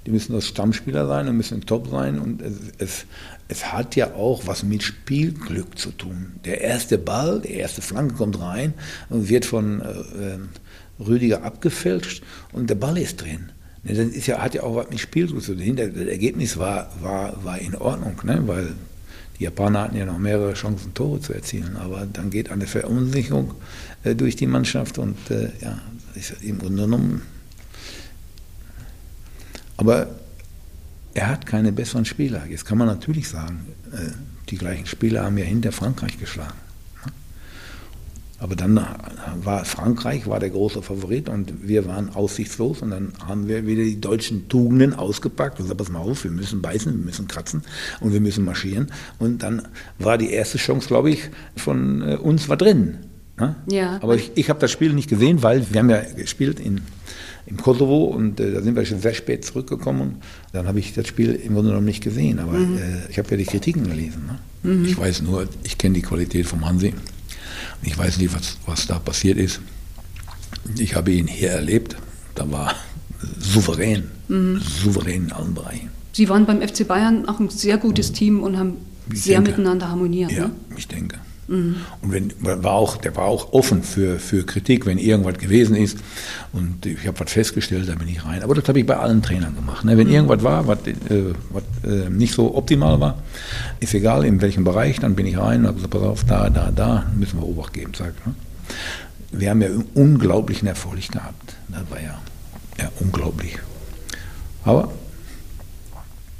[0.05, 3.05] die müssen das Stammspieler sein und müssen top sein und es, es,
[3.47, 6.33] es hat ja auch was mit Spielglück zu tun.
[6.45, 8.73] Der erste Ball, der erste Flanke kommt rein
[9.09, 10.49] und wird von äh, ähm,
[10.99, 13.51] Rüdiger abgefälscht und der Ball ist drin.
[13.83, 15.75] Ne, Das ist ja, hat ja auch was mit Spielglück zu tun.
[15.75, 18.41] Das Ergebnis war, war, war in Ordnung, ne?
[18.45, 18.73] weil
[19.39, 23.53] die Japaner hatten ja noch mehrere Chancen, Tore zu erzielen, aber dann geht eine Verunsicherung
[24.03, 25.79] äh, durch die Mannschaft und äh, ja,
[26.15, 27.21] ist im Grunde genommen.
[29.77, 30.07] Aber
[31.13, 32.45] er hat keine besseren Spieler.
[32.47, 34.11] Jetzt kann man natürlich sagen, äh,
[34.49, 36.66] die gleichen Spieler haben ja hinter Frankreich geschlagen.
[38.39, 38.79] Aber dann
[39.43, 43.83] war Frankreich war der große Favorit und wir waren aussichtslos und dann haben wir wieder
[43.83, 47.63] die deutschen Tugenden ausgepackt und gesagt, pass mal auf, wir müssen beißen, wir müssen kratzen
[47.99, 48.91] und wir müssen marschieren.
[49.17, 49.63] Und dann
[49.97, 52.97] war die erste Chance, glaube ich, von äh, uns war drin.
[53.39, 53.55] Ne?
[53.71, 53.99] Ja.
[54.01, 56.81] Aber ich, ich habe das Spiel nicht gesehen, weil wir haben ja gespielt in,
[57.47, 60.17] im Kosovo und äh, da sind wir schon sehr spät zurückgekommen.
[60.53, 63.37] Dann habe ich das Spiel im Grunde genommen nicht gesehen, aber äh, ich habe ja
[63.37, 64.29] die Kritiken gelesen.
[64.63, 64.85] Ne?
[64.85, 66.93] Ich weiß nur, ich kenne die Qualität vom Hansi.
[67.81, 69.59] Ich weiß nicht, was, was da passiert ist.
[70.77, 71.95] Ich habe ihn hier erlebt.
[72.35, 72.75] Da war
[73.39, 75.89] souverän, souverän in allen Bereichen.
[76.13, 78.73] Sie waren beim FC Bayern auch ein sehr gutes Team und haben
[79.11, 79.51] Ich sehr denke.
[79.51, 80.31] miteinander harmoniert.
[80.31, 80.51] Ja, Ne?
[80.75, 81.17] ich denke.
[82.01, 85.97] Und wenn, war auch, der war auch offen für, für Kritik, wenn irgendwas gewesen ist.
[86.51, 88.43] Und ich habe was festgestellt, da bin ich rein.
[88.43, 89.85] Aber das habe ich bei allen Trainern gemacht.
[89.85, 89.97] Ne?
[89.97, 93.23] Wenn irgendwas war, was, äh, was äh, nicht so optimal war,
[93.79, 96.49] ist egal in welchem Bereich, dann bin ich rein und habe gesagt, pass auf, da,
[96.49, 97.93] da, da müssen wir Obacht geben.
[97.95, 98.35] Sag, ich, ne?
[99.31, 101.55] Wir haben ja unglaublichen Erfolg gehabt.
[101.69, 102.19] Das war ja,
[102.77, 103.57] ja unglaublich.
[104.65, 104.91] Aber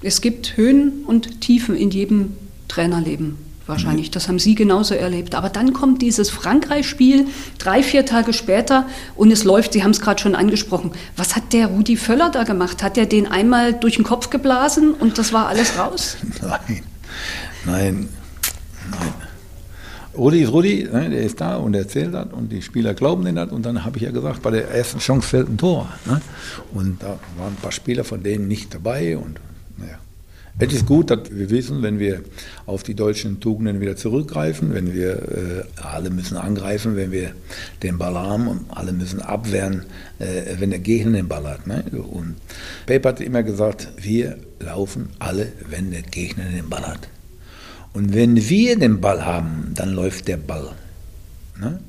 [0.02, 2.34] Es gibt Höhen und Tiefen in jedem
[2.68, 4.12] Trainerleben wahrscheinlich.
[4.12, 5.36] Das haben Sie genauso erlebt.
[5.36, 10.02] Aber dann kommt dieses Frankreich-Spiel drei, vier Tage später und es läuft, Sie haben es
[10.02, 10.92] gerade schon angesprochen.
[11.16, 12.84] Was hat der Rudi Völler da gemacht?
[12.84, 16.18] Hat er den einmal durch den Kopf geblasen und das war alles raus?
[16.42, 16.84] Nein,
[17.66, 18.10] nein,
[18.92, 19.14] nein.
[20.18, 23.24] Rudi ist Rudi, ne, der ist da und er erzählt das und die Spieler glauben
[23.24, 25.90] den das und dann habe ich ja gesagt, bei der ersten Chance fällt ein Tor.
[26.06, 26.22] Ne?
[26.74, 29.40] Und da waren ein paar Spieler von denen nicht dabei und.
[30.60, 32.22] Es ist gut, dass wir wissen, wenn wir
[32.66, 37.34] auf die deutschen Tugenden wieder zurückgreifen, wenn wir äh, alle müssen angreifen, wenn wir
[37.84, 39.86] den Ball haben und alle müssen abwehren,
[40.18, 41.68] äh, wenn der Gegner den Ball hat.
[41.68, 41.84] Ne?
[41.92, 42.38] Und
[42.88, 47.08] Pep hat immer gesagt, wir laufen alle, wenn der Gegner den Ball hat.
[47.94, 50.72] Und wenn wir den Ball haben, dann läuft der Ball.
[51.60, 51.80] Ne?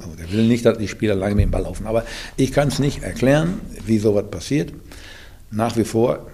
[0.00, 1.86] Also der will nicht, dass die Spieler lange mit dem Ball laufen.
[1.86, 2.04] Aber
[2.38, 4.72] ich kann es nicht erklären, wie sowas passiert.
[5.50, 6.26] Nach wie vor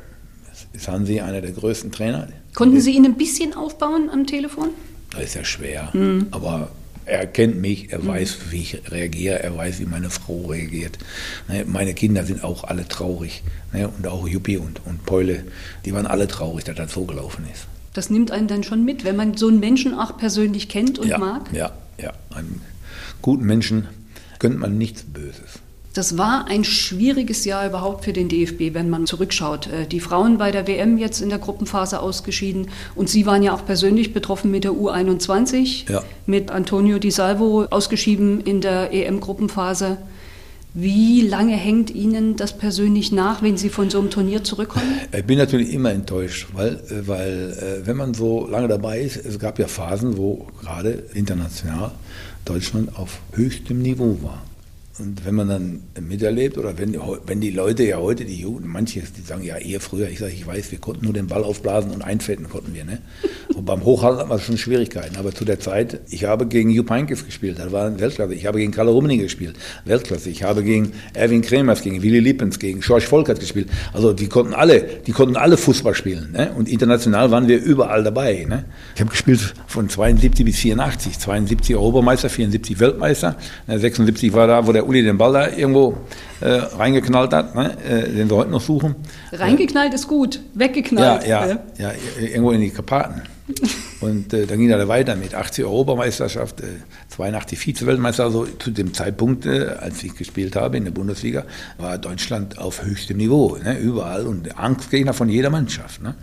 [0.73, 2.29] ist Hansi einer der größten Trainer.
[2.55, 4.71] Konnten Sie ihn ein bisschen aufbauen am Telefon?
[5.13, 5.93] Das ist ja schwer.
[6.31, 6.71] Aber
[7.07, 10.99] er kennt mich, er weiß, wie ich reagiere, er weiß, wie meine Frau reagiert.
[11.49, 13.43] Ne, Meine Kinder sind auch alle traurig.
[13.73, 15.45] Ne, Und auch Juppie und, und Peule,
[15.85, 17.67] die waren alle traurig, dass das so gelaufen ist.
[17.95, 21.09] Das nimmt einen dann schon mit, wenn man so einen Menschen auch persönlich kennt und
[21.09, 21.53] ja, mag.
[21.53, 22.13] Ja, ja.
[22.33, 22.61] Einem
[23.21, 23.89] guten Menschen
[24.39, 25.59] gönnt man nichts Böses.
[25.93, 29.67] Das war ein schwieriges Jahr überhaupt für den DFB, wenn man zurückschaut.
[29.67, 33.53] Äh, die Frauen bei der WM jetzt in der Gruppenphase ausgeschieden und Sie waren ja
[33.53, 36.05] auch persönlich betroffen mit der U21, ja.
[36.27, 39.99] mit Antonio Di Salvo ausgeschieden in der EM-Gruppenphase.
[40.73, 45.01] Wie lange hängt Ihnen das persönlich nach, wenn Sie von so einem Turnier zurückkommen?
[45.13, 49.17] Ich bin natürlich immer enttäuscht, weil, äh, weil äh, wenn man so lange dabei ist,
[49.17, 51.91] es gab ja Phasen, wo gerade international
[52.45, 54.45] Deutschland auf höchstem Niveau war.
[55.01, 56.95] Und wenn man dann miterlebt, oder wenn,
[57.27, 60.33] wenn die Leute ja heute, die Jugend, manche, die sagen ja eher früher, ich sage,
[60.33, 62.85] ich weiß, wir konnten nur den Ball aufblasen und einfetten konnten wir.
[62.85, 62.99] Ne?
[63.55, 65.17] Und beim Hochhalten hatten wir schon Schwierigkeiten.
[65.17, 68.35] Aber zu der Zeit, ich habe gegen Jupp Heynckes gespielt, das war Weltklasse.
[68.35, 70.29] Ich habe gegen Karl Rummenigge gespielt, Weltklasse.
[70.29, 73.71] Ich habe gegen Erwin Kremers, gegen Willy Lippens, gegen George Volkert gespielt.
[73.95, 76.33] Also die konnten alle, die konnten alle Fußball spielen.
[76.33, 76.53] Ne?
[76.55, 78.45] Und international waren wir überall dabei.
[78.47, 78.67] Ne?
[78.95, 83.37] Ich habe gespielt von 72 bis 84, 72 Europameister, 74 Weltmeister,
[83.67, 85.97] 76 war da, wo der Uli den Ball da irgendwo
[86.41, 87.77] äh, reingeknallt hat, ne?
[87.85, 88.97] äh, den wir heute noch suchen.
[89.31, 91.27] Reingeknallt ist gut, weggeknallt.
[91.29, 93.23] Ja, ja, ja, irgendwo in die Karpaten.
[94.01, 96.65] Und äh, dann ging er weiter mit 80 Europameisterschaft, äh,
[97.11, 98.25] 82 Vize-Weltmeister.
[98.25, 101.45] Also zu dem Zeitpunkt, äh, als ich gespielt habe in der Bundesliga,
[101.79, 103.79] war Deutschland auf höchstem Niveau, ne?
[103.79, 106.03] überall und Angstgegner von jeder Mannschaft.
[106.03, 106.17] Ne?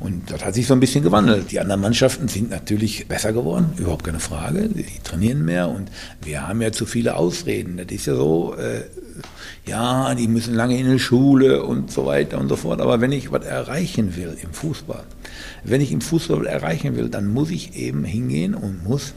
[0.00, 1.50] Und das hat sich so ein bisschen gewandelt.
[1.52, 4.68] Die anderen Mannschaften sind natürlich besser geworden, überhaupt keine Frage.
[4.68, 5.90] Die trainieren mehr und
[6.22, 7.76] wir haben ja zu viele Ausreden.
[7.76, 8.84] Das ist ja so, äh,
[9.68, 12.80] ja, die müssen lange in die Schule und so weiter und so fort.
[12.80, 15.04] Aber wenn ich was erreichen will im Fußball,
[15.64, 19.12] wenn ich im Fußball erreichen will, dann muss ich eben hingehen und muss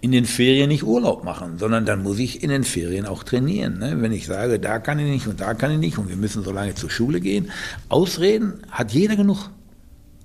[0.00, 3.78] in den Ferien nicht Urlaub machen, sondern dann muss ich in den Ferien auch trainieren.
[3.78, 3.96] Ne?
[4.00, 6.42] Wenn ich sage, da kann ich nicht und da kann ich nicht und wir müssen
[6.42, 7.50] so lange zur Schule gehen,
[7.88, 9.50] Ausreden hat jeder genug.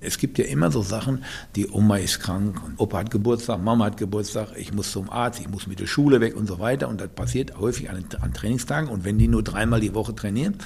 [0.00, 1.24] Es gibt ja immer so Sachen,
[1.54, 5.40] die Oma ist krank und Opa hat Geburtstag, Mama hat Geburtstag, ich muss zum Arzt,
[5.40, 6.88] ich muss mit der Schule weg und so weiter.
[6.88, 8.90] Und das passiert häufig an, an Trainingstagen.
[8.90, 10.56] Und wenn die nur dreimal die Woche trainieren,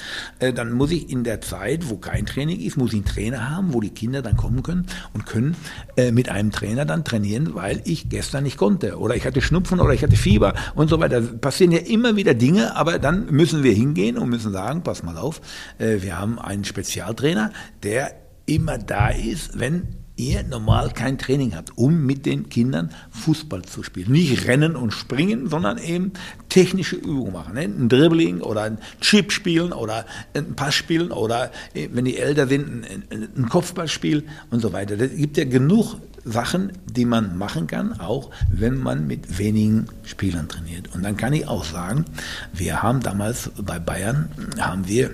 [0.41, 3.51] äh, dann muss ich in der Zeit, wo kein Training ist, muss ich einen Trainer
[3.51, 5.57] haben, wo die Kinder dann kommen können und können
[5.97, 8.99] äh, mit einem Trainer dann trainieren, weil ich gestern nicht konnte.
[8.99, 11.21] Oder ich hatte Schnupfen oder ich hatte Fieber und so weiter.
[11.21, 15.03] Das passieren ja immer wieder Dinge, aber dann müssen wir hingehen und müssen sagen, pass
[15.03, 15.41] mal auf,
[15.79, 17.53] äh, wir haben einen Spezialtrainer,
[17.83, 18.13] der
[18.51, 23.83] immer da ist, wenn ihr normal kein Training habt, um mit den Kindern Fußball zu
[23.83, 24.13] spielen.
[24.13, 26.13] Nicht rennen und springen, sondern eben
[26.51, 27.55] technische Übungen machen.
[27.55, 27.63] Ne?
[27.63, 32.47] Ein Dribbling oder ein Chip spielen oder ein Pass spielen oder äh, wenn die älter
[32.47, 35.01] sind, ein Kopfballspiel und so weiter.
[35.01, 40.49] Es gibt ja genug Sachen, die man machen kann, auch wenn man mit wenigen Spielern
[40.49, 40.95] trainiert.
[40.95, 42.05] Und dann kann ich auch sagen,
[42.53, 44.29] wir haben damals bei Bayern,
[44.59, 45.13] haben wir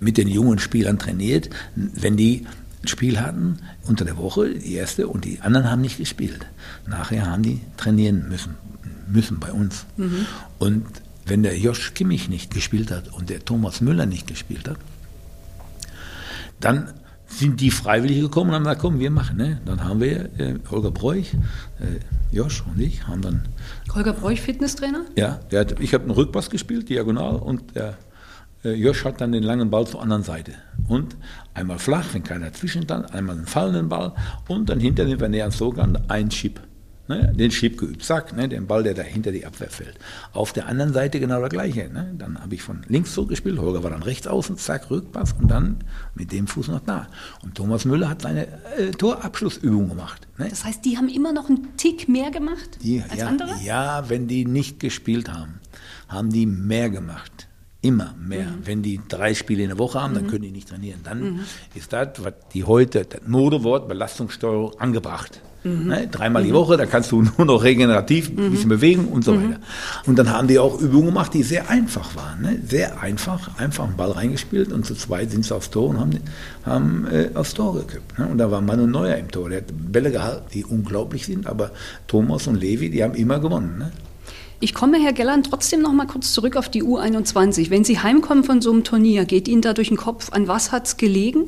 [0.00, 2.46] mit den jungen Spielern trainiert, wenn die
[2.88, 6.46] ein Spiel hatten unter der Woche, die erste, und die anderen haben nicht gespielt.
[6.86, 8.54] Nachher haben die trainieren müssen,
[9.06, 9.84] müssen bei uns.
[9.96, 10.26] Mhm.
[10.58, 10.86] Und
[11.26, 14.78] wenn der Josh Kimmich nicht gespielt hat und der Thomas Müller nicht gespielt hat,
[16.60, 16.94] dann
[17.26, 19.36] sind die freiwillig gekommen und haben gesagt, komm, wir machen.
[19.36, 19.60] Ne?
[19.66, 23.42] Dann haben wir äh, Holger Bräuch, äh, Josh und ich haben dann...
[23.94, 25.04] Holger Bräuch, Fitnesstrainer?
[25.14, 27.98] Ja, hat, ich habe einen Rückpass gespielt, diagonal, und der
[28.64, 30.52] äh, Josh hat dann den langen Ball zur anderen Seite.
[30.88, 31.16] Und
[31.54, 34.12] einmal flach, wenn keiner zwischen dann, einmal einen fallenden Ball
[34.48, 36.60] und dann hinter dem Vernähern Slogan ein Chip.
[37.10, 39.94] Ne, den Chip geübt, zack, ne, den Ball, der da hinter die Abwehr fällt.
[40.34, 41.88] Auf der anderen Seite genau das gleiche.
[41.88, 42.14] Ne?
[42.18, 45.78] Dann habe ich von links zurückgespielt, Holger war dann rechts außen, zack, Rückpass und dann
[46.14, 47.06] mit dem Fuß noch da.
[47.42, 48.46] Und Thomas Müller hat seine
[48.76, 50.28] äh, Torabschlussübung gemacht.
[50.36, 50.48] Ne?
[50.50, 53.54] Das heißt, die haben immer noch einen Tick mehr gemacht die, als ja, andere?
[53.64, 55.60] Ja, wenn die nicht gespielt haben,
[56.08, 57.47] haben die mehr gemacht.
[57.80, 58.46] Immer mehr.
[58.46, 58.66] Mhm.
[58.66, 60.28] Wenn die drei Spiele in der Woche haben, dann mhm.
[60.28, 61.00] können die nicht trainieren.
[61.04, 61.40] Dann mhm.
[61.74, 65.40] ist das, was die heute, das Modewort Belastungssteuerung angebracht.
[65.62, 65.86] Mhm.
[65.86, 66.08] Ne?
[66.08, 66.54] Dreimal die mhm.
[66.54, 69.60] Woche, da kannst du nur noch regenerativ ein bisschen bewegen und so weiter.
[70.06, 72.42] Und dann haben die auch Übungen gemacht, die sehr einfach waren.
[72.42, 72.60] Ne?
[72.66, 76.18] Sehr einfach, einfach einen Ball reingespielt und zu zweit sind sie aufs Tor und haben,
[76.64, 78.18] haben äh, aufs Tor gekippt.
[78.18, 78.26] Ne?
[78.26, 79.50] Und da war Manu Neuer im Tor.
[79.50, 81.70] Der hat Bälle gehalten, die unglaublich sind, aber
[82.06, 83.92] Thomas und Levi, die haben immer gewonnen.
[84.60, 87.70] Ich komme, Herr Gelland, trotzdem noch mal kurz zurück auf die U21.
[87.70, 90.72] Wenn Sie heimkommen von so einem Turnier, geht Ihnen da durch den Kopf, an was
[90.72, 91.44] hat es gelegen?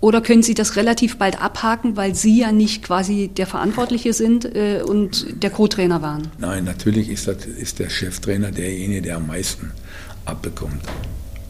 [0.00, 4.44] Oder können Sie das relativ bald abhaken, weil Sie ja nicht quasi der Verantwortliche sind
[4.44, 6.28] äh, und der Co-Trainer waren?
[6.38, 9.70] Nein, natürlich ist, das, ist der Cheftrainer derjenige, der am meisten
[10.24, 10.82] abbekommt.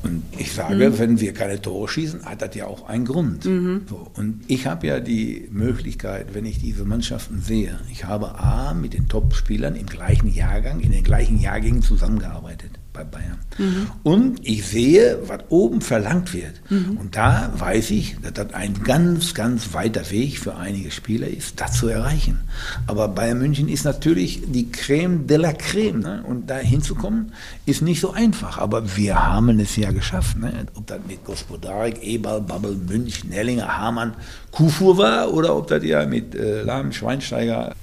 [0.03, 0.99] Und ich sage, mhm.
[0.99, 3.45] wenn wir keine Tore schießen, hat das ja auch einen Grund.
[3.45, 3.83] Mhm.
[3.89, 8.75] So, und ich habe ja die Möglichkeit, wenn ich diese Mannschaften sehe, ich habe A
[8.75, 12.82] mit den Top-Spielern im gleichen Jahrgang, in den gleichen Jahrgängen zusammengearbeitet.
[12.93, 13.39] Bei Bayern.
[13.59, 13.87] Mhm.
[14.03, 16.53] Und ich sehe, was oben verlangt wird.
[16.69, 16.99] Mhm.
[16.99, 21.61] Und da weiß ich, dass das ein ganz, ganz weiter Weg für einige Spieler ist,
[21.61, 22.41] das zu erreichen.
[22.87, 26.01] Aber Bayern München ist natürlich die Creme de la Creme.
[26.01, 26.25] Ne?
[26.27, 27.33] Und da hinzukommen,
[27.65, 28.59] ist nicht so einfach.
[28.59, 30.39] Aber wir haben es ja geschafft.
[30.39, 30.67] Ne?
[30.75, 34.15] Ob das mit Gospodarik, Ebal, Babbel, Münch, Nellinger, Hamann,
[34.51, 37.75] Kufur war oder ob das ja mit äh, Lahm, Schweinsteiger,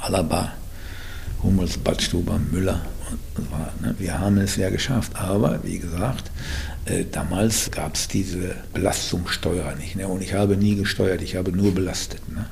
[0.00, 0.52] Alaba,
[1.42, 2.80] Hummels, Badstuber, Müller
[3.50, 3.94] war, ne?
[3.98, 5.12] Wir haben es ja geschafft.
[5.16, 6.30] Aber wie gesagt,
[6.84, 9.96] äh, damals gab es diese Belastungssteuer nicht.
[9.96, 10.08] Ne?
[10.08, 12.20] Und ich habe nie gesteuert, ich habe nur belastet.
[12.28, 12.46] Ne?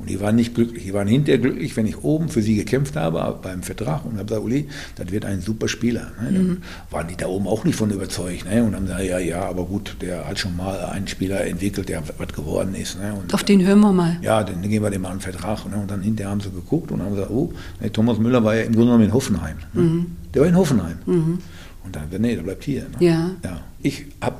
[0.00, 0.84] Und die waren nicht glücklich.
[0.84, 4.24] Die waren hinterher glücklich, wenn ich oben für sie gekämpft habe beim Vertrag und habe
[4.24, 6.10] gesagt, Uli, das wird ein super Spieler.
[6.22, 6.32] Ne?
[6.32, 6.62] Dann mhm.
[6.90, 8.46] waren die da oben auch nicht von überzeugt.
[8.46, 8.64] Ne?
[8.64, 12.02] Und haben gesagt, ja, ja, aber gut, der hat schon mal einen Spieler entwickelt, der
[12.16, 12.98] was geworden ist.
[12.98, 13.12] Ne?
[13.12, 14.16] Und Auf den hören wir mal.
[14.22, 15.66] Ja, dann geben wir dem mal einen Vertrag.
[15.66, 15.76] Ne?
[15.76, 18.62] Und dann hinterher haben sie geguckt und haben gesagt, oh, ne, Thomas Müller war ja
[18.62, 19.56] im Grunde genommen in Hoffenheim.
[19.74, 19.82] Ne?
[19.82, 20.06] Mhm.
[20.32, 20.96] Der war in Hoffenheim.
[21.04, 21.38] Mhm.
[21.84, 22.84] Und dann, nee, der bleibt hier.
[22.84, 23.06] Ne?
[23.06, 23.30] Ja.
[23.44, 23.60] ja.
[23.82, 24.36] Ich habe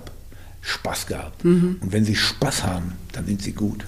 [0.62, 1.44] Spaß gehabt.
[1.44, 1.76] Mhm.
[1.82, 3.84] Und wenn sie Spaß haben, dann sind sie gut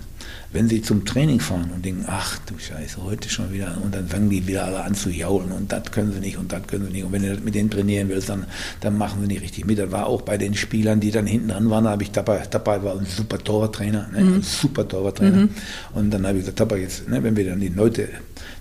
[0.53, 4.07] wenn sie zum Training fahren und denken, ach du Scheiße, heute schon wieder, und dann
[4.07, 6.86] fangen die wieder alle an zu jaulen und das können sie nicht und das können
[6.86, 7.05] sie nicht.
[7.05, 8.44] Und wenn du mit denen trainieren willst, dann,
[8.80, 9.78] dann machen sie nicht richtig mit.
[9.78, 12.82] Das war auch bei den Spielern, die dann hinten dran waren, habe ich dabei, dabei
[12.82, 14.34] war ein super Torwarttrainer, ne, mhm.
[14.34, 15.42] ein super Torwarttrainer.
[15.42, 15.50] Mhm.
[15.94, 18.09] Und dann habe ich gesagt, dabei jetzt, ne, wenn wir dann die Leute,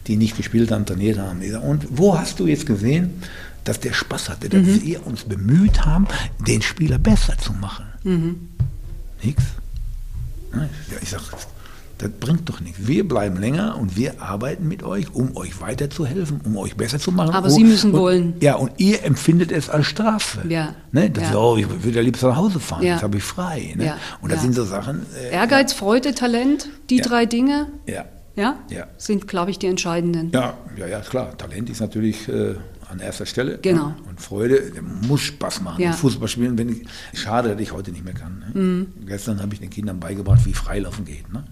[0.07, 3.21] die nicht gespielt haben, trainiert haben, gesagt, und wo hast du jetzt gesehen,
[3.65, 4.81] dass der Spaß hatte, dass mhm.
[4.83, 6.07] wir uns bemüht haben,
[6.47, 7.85] den Spieler besser zu machen?
[8.03, 8.49] Mhm.
[9.21, 9.43] Nix.
[11.01, 11.23] Ich sage,
[12.01, 12.87] das bringt doch nichts.
[12.87, 17.11] Wir bleiben länger und wir arbeiten mit euch, um euch weiterzuhelfen, um euch besser zu
[17.11, 17.35] machen.
[17.35, 18.33] Aber Sie müssen und, wollen.
[18.39, 20.47] Ja, und ihr empfindet es als Strafe.
[20.47, 20.73] Ja.
[20.91, 21.11] Ne?
[21.11, 21.29] Das ja.
[21.29, 22.93] Ist, oh, ich würde ja liebst nach Hause fahren, ja.
[22.93, 23.73] jetzt habe ich frei.
[23.77, 23.85] Ne?
[23.85, 23.97] Ja.
[24.19, 24.43] Und das ja.
[24.43, 25.05] sind so Sachen.
[25.15, 27.67] Äh, Ehrgeiz, Freude, Talent, die drei Dinge.
[27.85, 28.05] Ja.
[28.35, 28.55] Ja?
[28.69, 28.87] ja.
[28.97, 30.31] Sind, glaube ich, die entscheidenden.
[30.33, 31.37] Ja, ja, ja, klar.
[31.37, 32.27] Talent ist natürlich.
[32.27, 32.55] Äh,
[32.89, 33.57] an erster Stelle.
[33.61, 33.87] Genau.
[33.87, 33.95] Ne?
[34.09, 34.73] Und Freude,
[35.07, 35.81] muss Spaß machen.
[35.81, 35.93] Ja.
[35.93, 38.39] Fußball spielen, wenn ich, schade, dass ich heute nicht mehr kann.
[38.39, 38.61] Ne?
[38.61, 38.87] Mhm.
[39.05, 41.31] Gestern habe ich den Kindern beigebracht, wie Freilaufen geht.
[41.31, 41.45] Ne?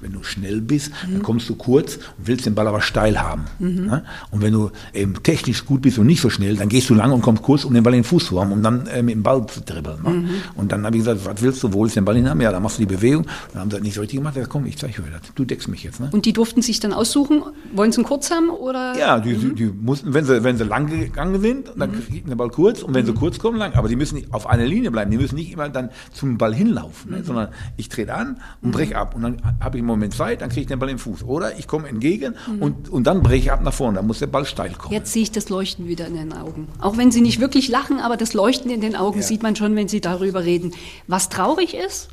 [0.00, 1.12] Wenn du schnell bist, mhm.
[1.14, 3.44] dann kommst du kurz und willst den Ball aber steil haben.
[3.58, 3.86] Mhm.
[3.86, 4.04] Ne?
[4.30, 7.12] Und wenn du eben technisch gut bist und nicht so schnell, dann gehst du lang
[7.12, 9.14] und kommst kurz, um den Ball in den Fuß zu haben, um dann äh, mit
[9.14, 10.02] dem Ball zu dribbeln.
[10.02, 10.10] Ne?
[10.10, 10.28] Mhm.
[10.54, 12.40] Und dann habe ich gesagt, was willst du, wo willst du den Ball hinhaben?
[12.40, 13.26] Ja, dann machst du die Bewegung.
[13.52, 14.36] Dann haben sie das nicht so richtig gemacht.
[14.36, 15.22] Ja, komm, ich zeige dir das.
[15.34, 16.00] Du deckst mich jetzt.
[16.00, 16.10] Ne?
[16.12, 17.42] Und die durften sich dann aussuchen,
[17.72, 18.50] wollen sie ihn kurz haben?
[18.50, 18.98] Oder?
[18.98, 22.04] Ja, die, die, die mussten, wenn sie, wenn sie lang gegangen sind, dann mhm.
[22.04, 22.82] kriegen den Ball kurz.
[22.82, 23.16] Und wenn sie mhm.
[23.16, 23.72] kurz kommen, lang.
[23.74, 25.10] Aber die müssen auf einer Linie bleiben.
[25.10, 27.18] Die müssen nicht immer dann zum Ball hinlaufen, ne?
[27.18, 27.24] Mhm.
[27.24, 29.14] sondern ich trete an und breche ab.
[29.14, 31.22] Und dann habe ich einen Moment Zeit, dann kriege ich den Ball im Fuß.
[31.24, 32.62] Oder ich komme entgegen mhm.
[32.62, 33.96] und, und dann breche ich ab nach vorne.
[33.96, 34.92] Dann muss der Ball steil kommen.
[34.92, 36.68] Jetzt sehe ich das Leuchten wieder in den Augen.
[36.80, 39.26] Auch wenn Sie nicht wirklich lachen, aber das Leuchten in den Augen ja.
[39.26, 40.72] sieht man schon, wenn Sie darüber reden.
[41.06, 42.08] Was traurig ist,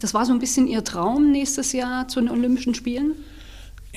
[0.00, 3.12] das war so ein bisschen Ihr Traum nächstes Jahr zu den Olympischen Spielen?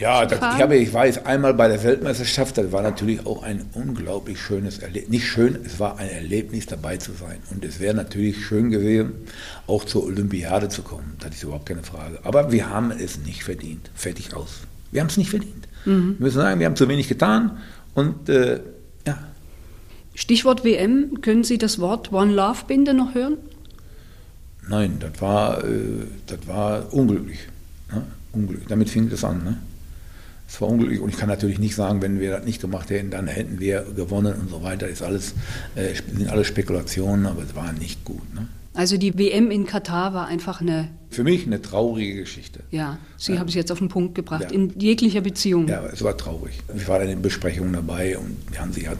[0.02, 3.44] Ja, das, ich, habe, ich war jetzt einmal bei der Weltmeisterschaft, das war natürlich auch
[3.44, 5.12] ein unglaublich schönes Erlebnis.
[5.12, 7.38] Nicht schön, es war ein Erlebnis dabei zu sein.
[7.52, 9.12] Und es wäre natürlich schön gewesen,
[9.68, 11.18] auch zur Olympiade zu kommen.
[11.20, 12.18] Das ist überhaupt keine Frage.
[12.24, 13.92] Aber wir haben es nicht verdient.
[13.94, 14.62] Fertig aus.
[14.92, 15.68] Wir haben es nicht verdient.
[15.86, 16.16] Mhm.
[16.18, 17.60] Wir müssen sagen, wir haben zu wenig getan.
[17.94, 18.60] Und äh,
[19.06, 19.20] ja.
[20.16, 23.38] Stichwort WM, können Sie das Wort One Love Binde noch hören?
[24.68, 27.42] Nein, das war, äh, das war unglücklich.
[27.94, 28.02] Ne?
[28.34, 28.68] unglücklich.
[28.68, 29.44] Damit fing das an.
[29.44, 29.58] Ne?
[30.52, 33.10] Es war unglücklich und ich kann natürlich nicht sagen, wenn wir das nicht gemacht hätten,
[33.10, 34.86] dann hätten wir gewonnen und so weiter.
[34.90, 35.34] Ist alles,
[35.76, 38.36] äh, sind alles Spekulationen, aber es war nicht gut.
[38.36, 38.50] Ne?
[38.74, 40.90] Also die WM in Katar war einfach eine.
[41.10, 42.60] Für mich eine traurige Geschichte.
[42.70, 43.40] Ja, Sie ja.
[43.40, 44.50] haben es jetzt auf den Punkt gebracht, ja.
[44.50, 45.70] in jeglicher Beziehung.
[45.70, 46.60] Ja, es war traurig.
[46.76, 49.00] Ich war dann in Besprechungen dabei und Hansi hat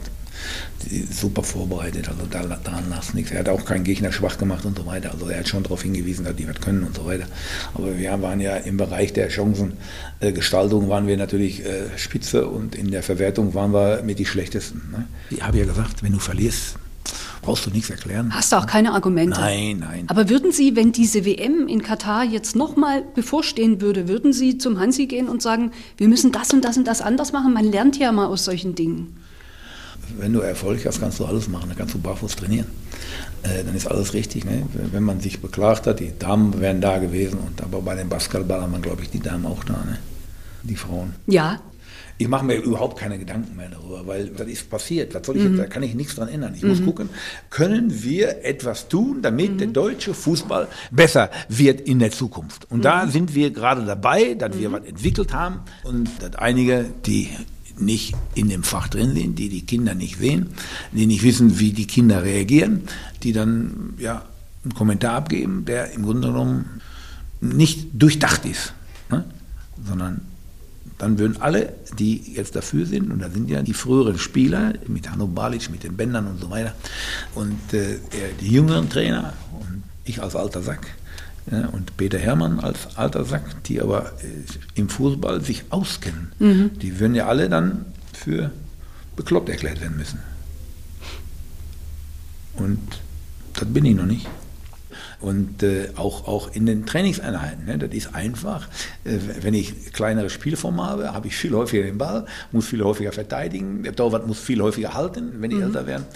[1.10, 3.30] super vorbereitet, also da, daran lag nichts.
[3.30, 5.12] Er hat auch keinen Gegner schwach gemacht und so weiter.
[5.12, 7.26] Also er hat schon darauf hingewiesen, dass die was können und so weiter.
[7.74, 12.90] Aber wir waren ja im Bereich der Chancengestaltung waren wir natürlich äh, Spitze und in
[12.90, 14.82] der Verwertung waren wir mit die schlechtesten.
[14.90, 15.06] Ne?
[15.30, 16.76] Ich habe ja gesagt, wenn du verlierst,
[17.42, 18.32] brauchst du nichts erklären.
[18.34, 19.40] Hast du auch keine Argumente?
[19.40, 20.04] Nein, nein.
[20.08, 24.78] Aber würden Sie, wenn diese WM in Katar jetzt nochmal bevorstehen würde, würden Sie zum
[24.78, 27.52] Hansi gehen und sagen, wir müssen das und das und das anders machen?
[27.52, 29.16] Man lernt ja mal aus solchen Dingen
[30.18, 31.68] wenn du Erfolg hast, kannst du alles machen.
[31.68, 32.66] Dann kannst du barfuß trainieren.
[33.42, 34.44] Äh, dann ist alles richtig.
[34.44, 34.62] Ne?
[34.72, 37.38] Wenn man sich beklagt hat, die Damen wären da gewesen.
[37.38, 39.74] Und aber bei den Basketball haben wir, glaube ich, die Damen auch da.
[39.74, 39.98] Ne?
[40.62, 41.14] Die Frauen.
[41.26, 41.60] Ja.
[42.18, 45.12] Ich mache mir überhaupt keine Gedanken mehr darüber, weil das ist passiert.
[45.14, 45.56] Was soll ich mhm.
[45.56, 46.54] jetzt, da kann ich nichts dran ändern.
[46.54, 46.68] Ich mhm.
[46.68, 47.08] muss gucken,
[47.50, 49.58] können wir etwas tun, damit mhm.
[49.58, 52.70] der deutsche Fußball besser wird in der Zukunft.
[52.70, 53.10] Und da mhm.
[53.10, 54.74] sind wir gerade dabei, dass wir mhm.
[54.74, 57.30] was entwickelt haben und dass einige, die
[57.78, 60.48] nicht in dem Fach drin sind, die die Kinder nicht sehen,
[60.92, 62.82] die nicht wissen, wie die Kinder reagieren,
[63.22, 64.24] die dann ja
[64.64, 66.80] einen Kommentar abgeben, der im Grunde genommen
[67.40, 68.72] nicht durchdacht ist,
[69.10, 69.24] ne?
[69.84, 70.20] sondern
[70.98, 75.10] dann würden alle, die jetzt dafür sind, und da sind ja die früheren Spieler mit
[75.10, 76.74] Hanno Balic, mit den Bändern und so weiter,
[77.34, 77.98] und äh,
[78.40, 80.86] die jüngeren Trainer und ich als alter Sack
[81.50, 86.70] ja, und Peter Hermann als alter Sack, die aber äh, im Fußball sich auskennen, mhm.
[86.78, 88.52] die würden ja alle dann für
[89.16, 90.20] bekloppt erklärt werden müssen.
[92.54, 92.78] Und
[93.54, 94.28] das bin ich noch nicht.
[95.20, 97.64] Und äh, auch, auch in den Trainingseinheiten.
[97.64, 97.78] Ne?
[97.78, 98.68] Das ist einfach,
[99.04, 103.12] äh, wenn ich kleinere Spielformen habe, habe ich viel häufiger den Ball, muss viel häufiger
[103.12, 105.62] verteidigen, der Torwart muss viel häufiger halten, wenn die mhm.
[105.62, 106.06] älter werden.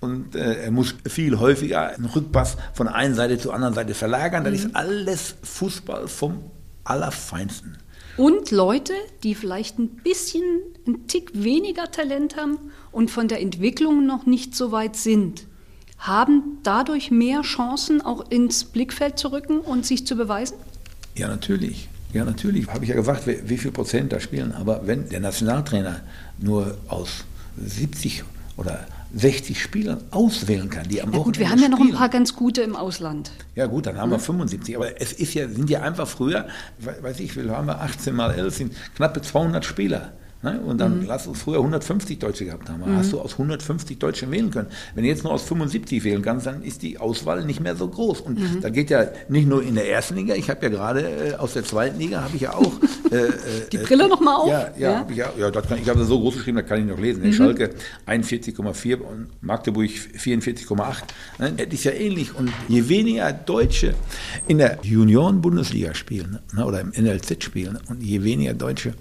[0.00, 4.44] Und äh, er muss viel häufiger einen Rückpass von einer Seite zur anderen Seite verlagern.
[4.44, 4.58] Das mhm.
[4.58, 6.50] ist alles Fußball vom
[6.84, 7.78] Allerfeinsten.
[8.16, 10.42] Und Leute, die vielleicht ein bisschen,
[10.86, 12.58] einen Tick weniger Talent haben
[12.92, 15.46] und von der Entwicklung noch nicht so weit sind
[15.98, 20.56] haben dadurch mehr Chancen, auch ins Blickfeld zu rücken und sich zu beweisen?
[21.14, 21.88] Ja, natürlich.
[22.12, 22.68] Ja, natürlich.
[22.68, 24.52] Habe ich ja gesagt, wie, wie viel Prozent da spielen.
[24.52, 26.02] Aber wenn der Nationaltrainer
[26.38, 27.24] nur aus
[27.56, 28.24] 70
[28.56, 28.86] oder
[29.16, 32.36] 60 Spielern auswählen kann, die am ja, Gut, wir haben ja noch ein paar ganz
[32.36, 33.30] gute im Ausland.
[33.54, 34.74] Ja gut, dann haben wir 75.
[34.74, 34.82] Mhm.
[34.82, 36.46] Aber es ist ja, sind ja einfach früher,
[36.78, 40.12] weiß ich, wie haben wir 18 mal 11, sind knappe 200 Spieler.
[40.46, 40.60] Ne?
[40.60, 41.06] Und dann mhm.
[41.06, 42.80] lass uns früher 150 Deutsche gehabt haben.
[42.88, 42.96] Mhm.
[42.96, 44.68] Hast du aus 150 Deutschen wählen können.
[44.94, 47.88] Wenn du jetzt nur aus 75 wählen kannst, dann ist die Auswahl nicht mehr so
[47.88, 48.20] groß.
[48.20, 48.60] Und mhm.
[48.60, 51.54] da geht ja nicht nur in der ersten Liga, ich habe ja gerade äh, aus
[51.54, 52.72] der zweiten Liga, habe ich ja auch.
[53.06, 53.30] Äh, äh,
[53.70, 54.48] die Brille nochmal auf?
[54.48, 55.06] Ja, ja, ja.
[55.08, 57.22] Ich, ja, ja kann, ich habe das so groß geschrieben, da kann ich noch lesen.
[57.22, 57.32] Mhm.
[57.32, 57.70] Schalke
[58.04, 61.02] 41,4 und Magdeburg 44,8.
[61.38, 61.52] Ne?
[61.52, 62.34] Das ist ja ähnlich.
[62.34, 63.94] Und je weniger Deutsche
[64.48, 66.66] in der Junioren-Bundesliga spielen ne?
[66.66, 68.94] oder im NLZ spielen und je weniger Deutsche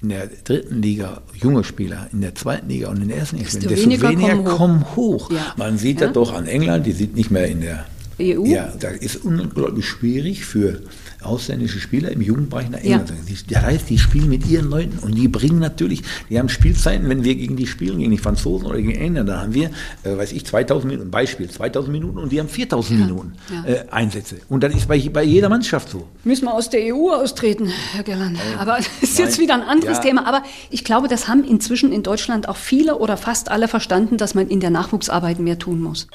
[0.00, 0.89] in der dritten Liga,
[1.34, 4.56] junge Spieler, in der zweiten Liga und in der ersten Liga spielen, desto weniger, weniger
[4.56, 4.88] kommen hoch.
[4.88, 5.30] Kommen hoch.
[5.30, 5.54] Ja.
[5.56, 6.06] Man sieht ja?
[6.06, 7.86] das doch an England, die sind nicht mehr in der
[8.20, 8.44] EU.
[8.44, 10.82] Ja, da ist unglaublich schwierig für
[11.22, 13.10] ausländische Spieler im Jugendbereich nach England.
[13.10, 13.36] Ja.
[13.48, 17.24] Das heißt, die spielen mit ihren Leuten und die bringen natürlich, die haben Spielzeiten, wenn
[17.24, 19.70] wir gegen die spielen, gegen die Franzosen oder gegen Engländer, dann haben wir,
[20.02, 23.06] äh, weiß ich, 2000 Minuten, Beispiel, 2000 Minuten und die haben 4000 ja.
[23.06, 23.72] Minuten ja.
[23.72, 24.36] Äh, Einsätze.
[24.48, 26.08] Und das ist bei, bei jeder Mannschaft so.
[26.24, 28.36] Müssen wir aus der EU austreten, Herr Gerland.
[28.36, 29.28] Äh, Aber das ist nein.
[29.28, 30.26] jetzt wieder ein anderes Thema.
[30.26, 34.34] Aber ich glaube, das haben inzwischen in Deutschland auch viele oder fast alle verstanden, dass
[34.34, 36.06] man in der Nachwuchsarbeit mehr tun muss.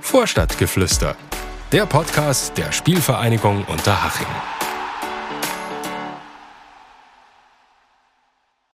[0.00, 1.16] Vorstadtgeflüster
[1.72, 4.67] der Podcast der Spielvereinigung Unterhaching.